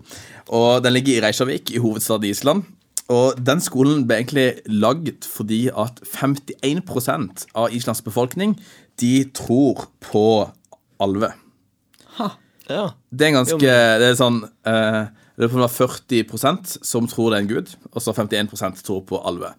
[0.54, 2.68] Og Den ligger i Reykjavik, i hovedstaden i Island.
[3.10, 8.58] Og Den skolen ble egentlig lagd fordi at 51% av Islands befolkning
[9.02, 10.26] De tror på
[11.00, 11.34] alve.
[12.70, 12.92] Ja.
[13.10, 15.08] Det er en ganske Det er sånn eh,
[15.40, 19.06] Det er på noe 40% som tror det er en gud, og så 51% tror
[19.08, 19.54] på alve.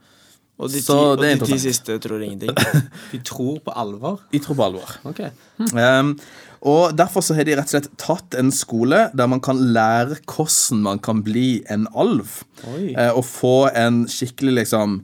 [0.60, 2.52] Og de ti, og de ti siste tror ingenting.
[3.12, 4.20] De tror på alvor.
[4.28, 4.90] De tror på alvor.
[5.08, 5.22] Ok.
[5.72, 6.12] Um,
[6.60, 10.18] og Derfor så har de rett og slett tatt en skole der man kan lære
[10.28, 12.42] hvordan man kan bli en alv.
[12.66, 15.00] Eh, og få en skikkelig liksom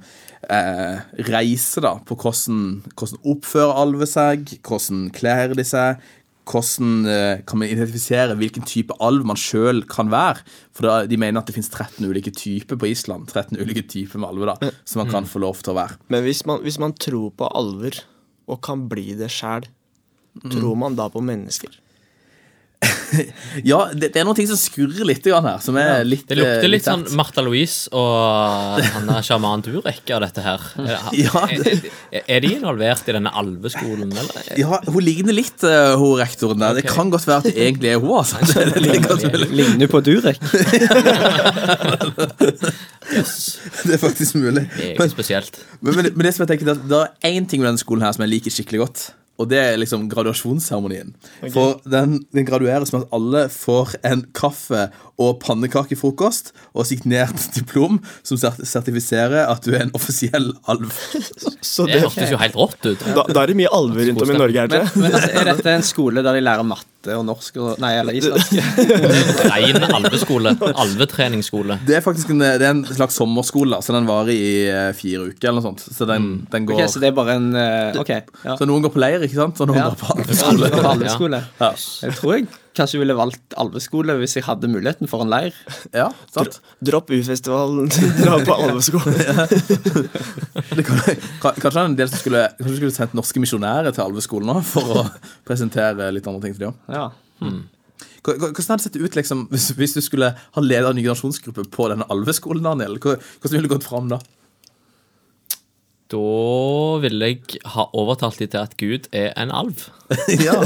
[0.52, 1.00] eh,
[1.30, 2.60] reise da på hvordan,
[2.92, 6.02] hvordan oppfører alver seg, hvordan kler de seg,
[6.46, 10.44] hvordan eh, kan man identifisere hvilken type alv man sjøl kan være.
[10.76, 13.30] For da, de mener at det finnes 13 ulike typer på Island.
[13.32, 15.98] 13 ulike typer med alver da, som man kan få lov til å være.
[16.12, 18.04] Men hvis man, hvis man tror på alver,
[18.46, 19.66] og kan bli det sjæl,
[20.44, 21.74] tror man da på mennesker?
[23.70, 26.66] Ja, det, det er noen ting som skurrer litt her, som er litt Det lukter
[26.66, 27.04] eh, litt sånn.
[27.18, 30.66] Martha Louise og han der sjaman Durek av dette her.
[31.16, 34.50] Ja, Er, er de involvert i denne alveskolen, eller?
[34.60, 36.78] Ja, hun ligner litt, uh, hun rektoren der.
[36.80, 38.14] Det kan godt være at det egentlig er hun.
[38.20, 38.40] altså.
[38.56, 39.42] Det, det, er.
[39.52, 40.40] Ligner på Durek.
[43.12, 43.34] Yes.
[43.84, 44.66] det er faktisk mulig.
[44.98, 45.60] Meget spesielt.
[45.80, 48.06] Men, men, men det som jeg tenker, det, det er én ting med denne skolen
[48.06, 49.04] her som jeg liker skikkelig godt.
[49.36, 51.10] Og det er liksom graduasjonsseremonien.
[51.52, 54.88] For den, den gradueres med at alle får en kaffe-
[55.20, 60.90] og pannekakefrokost og signert diplom som sert- sertifiserer at du er en offisiell alv.
[61.64, 63.04] Så Det det, hørtes jo helt rått ut.
[63.16, 65.50] da, da er det mye alver rundt om i Norge her, Men, men altså, er
[65.52, 68.56] dette en skole der de lærer matte og norsk og Nei, eller islandsk.
[69.52, 70.52] Rein alveskole.
[70.72, 71.78] Alvetreningsskole.
[71.86, 75.28] Det er faktisk en, det er en slags sommerskole, så den varer i eh, fire
[75.30, 75.86] uker eller noe sånt.
[75.94, 78.12] Så den, den går Ok, Så det er bare en eh, OK.
[78.42, 78.56] Ja.
[78.58, 79.58] Så noen går på leir, ikke sant?
[79.60, 79.88] Så noen Ja.
[79.92, 80.70] går på alveskole.
[80.72, 81.42] Alve- alveskole.
[81.60, 81.72] Ja.
[82.06, 85.56] Jeg tror jeg kanskje ville valgt alveskole hvis jeg hadde muligheten for en leir.
[85.96, 86.58] Ja, sant?
[86.84, 87.88] Dropp U-festivalen,
[88.22, 89.14] dra på alveskole.
[89.28, 89.46] ja.
[90.82, 91.00] kan,
[91.42, 94.92] kan- kanskje en del som skulle Kanskje skulle sendt norske misjonærer til alveskolen nå for
[95.00, 95.06] å
[95.48, 96.76] presentere litt andre ting til dem.
[96.92, 97.08] Ja.
[98.26, 101.04] Hva- Hvordan hadde det sett ut liksom, hvis, hvis du skulle ha leder en ny
[101.06, 102.98] generasjonsgruppe på denne alveskolen, Daniel?
[103.00, 104.18] Hvordan ville du gått fram da?
[106.12, 109.88] Da ville jeg ha overtalt dem til at Gud er en alv.
[110.46, 110.60] ja.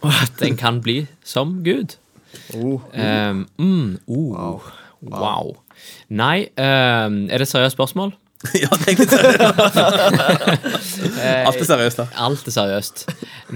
[0.00, 1.96] Og at den kan bli som Gud.
[2.54, 4.62] Um, mm, oh,
[5.02, 5.56] wow.
[6.08, 8.14] Nei, um, er det et seriøst spørsmål?
[8.62, 9.40] ja, det er egentlig seriøst.
[11.48, 12.06] Alt er seriøst, da.
[12.26, 13.04] Alt er seriøst.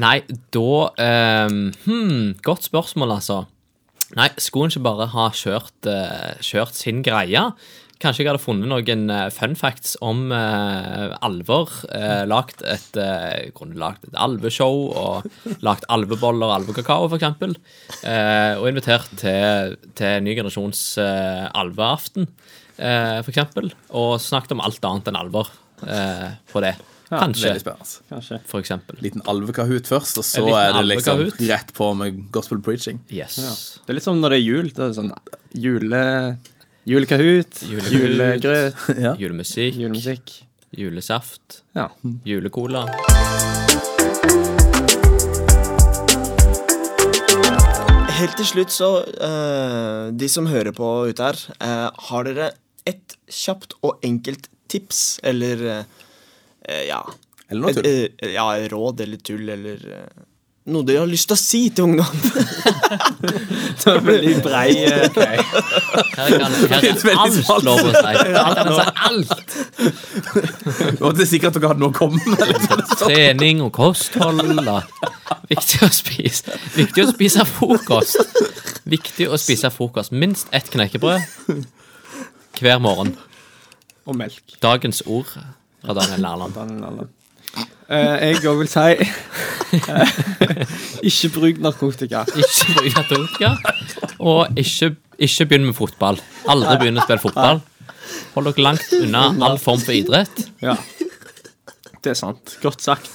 [0.03, 0.21] Nei,
[0.55, 0.71] da
[1.47, 3.45] um, hmm, Godt spørsmål, altså.
[4.17, 7.43] Nei, skulle en ikke bare ha kjørt, uh, kjørt sin greie?
[8.03, 11.71] Kanskje jeg hadde funnet noen eh, fun facts om uh, alver.
[11.89, 17.55] Uh, lagt et, uh, kunne lagt et alveshow og lagt alveboller og alvekakao, for eksempel.
[18.03, 22.29] Eh, og invitert til, til ny generasjons uh, alveaften,
[22.77, 23.71] eh, for eksempel.
[23.97, 25.49] Og snakket om alt annet enn alver
[25.87, 26.75] eh, på det.
[27.07, 28.05] Kanskje, Veldig spennende.
[28.11, 28.41] Kanskje.
[28.51, 28.99] for eksempel.
[29.05, 32.99] Liten alvekahoot først, og så er det liksom rett på med gospel preaching.
[33.15, 33.39] Yes.
[33.87, 34.71] Det er litt som når det er jul.
[34.75, 35.13] Det er sånn
[35.55, 36.03] jule...
[36.87, 39.15] Julekahoot, julegrøt, Ja.
[39.19, 40.31] Julemusikk, julemusikk.
[40.77, 41.89] julesaft, Ja.
[42.25, 42.85] julecola.
[48.17, 52.51] Helt til slutt, så uh, De som hører på ute her, uh, har dere
[52.89, 55.83] et kjapt og enkelt tips, eller uh,
[56.89, 57.03] Ja.
[57.47, 58.33] Eller noe et, tull.
[58.35, 59.83] ja, råd eller tull, eller
[60.67, 62.17] noe de har lyst til å si til ungdom.
[63.87, 64.71] Det er veldig brei
[65.07, 65.39] okay.
[66.17, 68.15] Her kan, her kan alt lov å si.
[68.41, 69.33] Alt kan si alt.
[71.05, 72.41] Og det er sikkert dere hadde noe å komme med.
[72.99, 74.43] Trening og kosthold.
[75.51, 78.19] Viktig å spise Viktig å spise frokost.
[78.89, 80.15] Viktig å spise frokost.
[80.15, 81.21] Minst ett knekkebrød
[82.59, 83.15] hver morgen.
[84.07, 84.57] og melk.
[84.63, 86.51] Dagens ord fra Daniel.
[86.55, 87.13] Daniel Allen.
[87.87, 89.11] Eh, jeg òg vil si eh,
[91.09, 92.25] Ikke bruk narkotika.
[92.37, 93.51] Ikke bruk narkotika.
[94.19, 96.21] Og ikke, ikke begynn med fotball.
[96.51, 97.63] Aldri begynn å spille fotball.
[98.37, 100.47] Hold dere langt unna all form for idrett.
[100.63, 100.77] Ja.
[102.03, 102.59] Det er sant.
[102.63, 103.11] Godt sagt.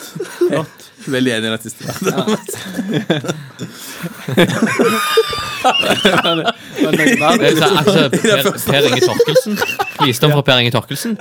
[0.50, 0.90] Godt.
[1.08, 1.86] Veldig enig i det siste.
[5.64, 9.58] Men det er Det er så- altså, per, per Inge Torkelsen.
[10.06, 11.18] Visdom fra Per Inge Torkelsen.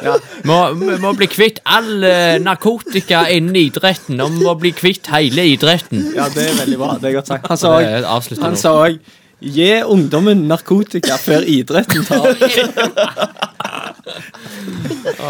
[0.48, 5.10] Må, vi må bli kvitt all eh, narkotika innen idretten, og vi må bli kvitt
[5.12, 6.06] hele idretten.
[6.16, 6.94] Ja, det er veldig bra.
[7.00, 7.48] Det er godt sagt.
[7.48, 8.98] Han sa òg Han sa òg
[9.40, 12.34] Gi ungdommen narkotika før idretten tar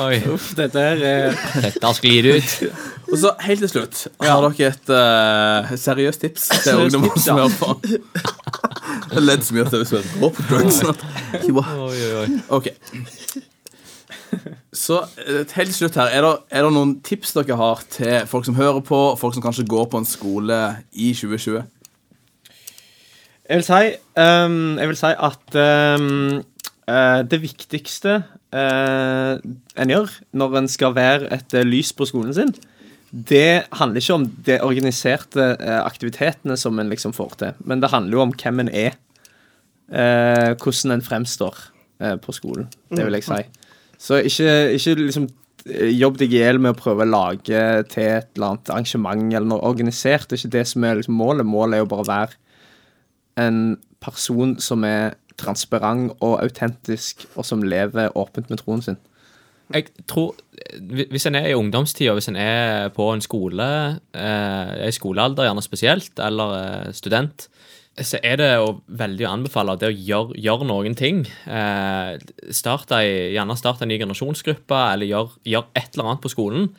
[0.01, 2.57] Oi, Uff, dette er dette sklir ut.
[3.11, 7.41] Og så helt til slutt, har dere et uh, seriøst tips til ungdommer tips, som
[7.41, 7.69] hører på?
[9.15, 10.79] Jeg ledd så mye at jeg vil gå på drugs.
[12.51, 12.69] Ok.
[14.73, 18.27] Så eh, helt til slutt her, er det, er det noen tips dere har til
[18.31, 20.59] folk som hører på, folk som kanskje går på en skole
[20.93, 21.65] i 2020?
[23.51, 26.39] Jeg vil si, um, jeg vil si at um,
[26.87, 28.21] uh, det viktigste
[28.57, 29.39] eh,
[29.83, 32.53] en gjør når en skal være et eh, lys på skolen sin,
[33.11, 37.91] det handler ikke om de organiserte eh, aktivitetene som en liksom får til, men det
[37.91, 38.99] handler jo om hvem en er.
[39.91, 41.57] Eh, hvordan en fremstår
[42.01, 42.69] eh, på skolen.
[42.91, 43.43] Det vil jeg si.
[43.99, 45.27] Så ikke, ikke liksom
[45.67, 49.35] eh, jobb deg i hjel med å prøve å lage til et eller annet arrangement
[49.35, 50.29] eller noe organisert.
[50.31, 51.49] Det er ikke det som er liksom målet.
[51.49, 52.39] Målet er jo bare å være
[53.43, 53.61] en
[54.01, 59.01] person som er transparent og autentisk, og som lever åpent med troen sin.
[59.71, 60.35] Jeg tror,
[60.91, 65.63] Hvis en er i ungdomstida, hvis en er på en skole, eh, i skolealder gjerne
[65.63, 67.49] spesielt, eller eh, student,
[67.99, 71.25] så er det jo veldig å anbefale det å gjøre, gjøre noen ting.
[71.47, 72.19] Eh,
[72.55, 76.71] start ei, gjerne starte en ny generasjonsgruppe, eller gjør, gjør et eller annet på skolen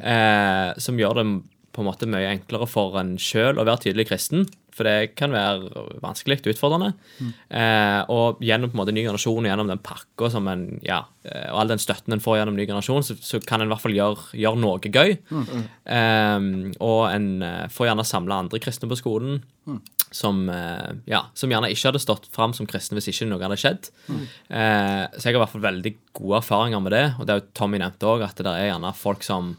[0.00, 1.26] eh, som gjør det
[1.74, 4.46] på en måte mye enklere for en sjøl å være tydelig kristen.
[4.74, 6.88] For det kan være vanskelig og utfordrende.
[7.54, 11.04] Eh, og gjennom på en måte ny generasjon og gjennom den pakka som en, ja,
[11.22, 13.74] eh, og all den støtten en får gjennom ny generasjon, så, så kan en i
[13.74, 15.14] hvert fall gjøre, gjøre noe gøy.
[15.94, 16.48] Eh,
[16.82, 19.38] og en eh, får gjerne samle andre kristne på skolen.
[20.14, 23.58] Som, eh, ja, som gjerne ikke hadde stått fram som kristne hvis ikke noe hadde
[23.62, 23.88] skjedd.
[24.10, 27.06] Eh, så jeg har i hvert fall veldig gode erfaringer med det.
[27.18, 29.54] Og det er jo Tommy nevnte òg, at det der er gjerne folk som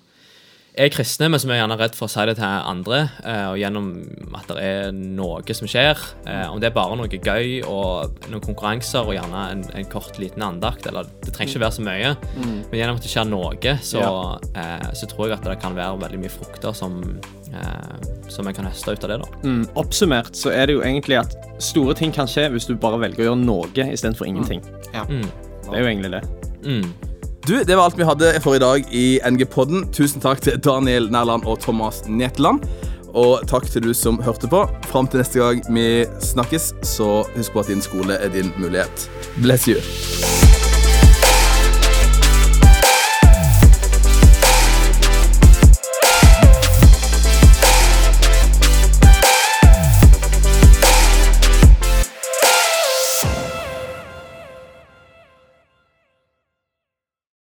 [0.78, 3.10] er kristne, men som er gjerne redd for å si det til andre.
[3.24, 3.88] eh, og gjennom
[4.36, 5.98] at det er noe som skjer.
[6.28, 10.18] eh, om det er bare noe gøy og noen konkurranser og gjerne en, en kort,
[10.20, 10.86] liten andakt.
[10.88, 12.12] eller Det trenger ikke være så mye.
[12.36, 14.04] Men gjennom at det skjer noe, så,
[14.56, 17.00] eh, så tror jeg at det kan være veldig mye frukter som,
[17.54, 19.20] eh, som en kan høste ut av det.
[19.24, 19.32] da.
[19.48, 23.00] Mm, oppsummert så er det jo egentlig at store ting kan skje hvis du bare
[23.00, 24.62] velger å gjøre noe istedenfor ingenting.
[24.94, 25.06] Ja.
[25.08, 25.24] Mm.
[25.66, 26.24] Det er jo egentlig det.
[26.66, 26.94] Mm.
[27.48, 29.84] Du, Det var alt vi hadde for i dag i NG-podden.
[29.94, 32.66] Tusen takk til Daniel Nærland og Thomas Netland.
[33.14, 34.64] Og takk til du som hørte på.
[34.90, 39.10] Fram til neste gang vi snakkes, så husk på at din skole er din mulighet.
[39.38, 39.78] Bless you.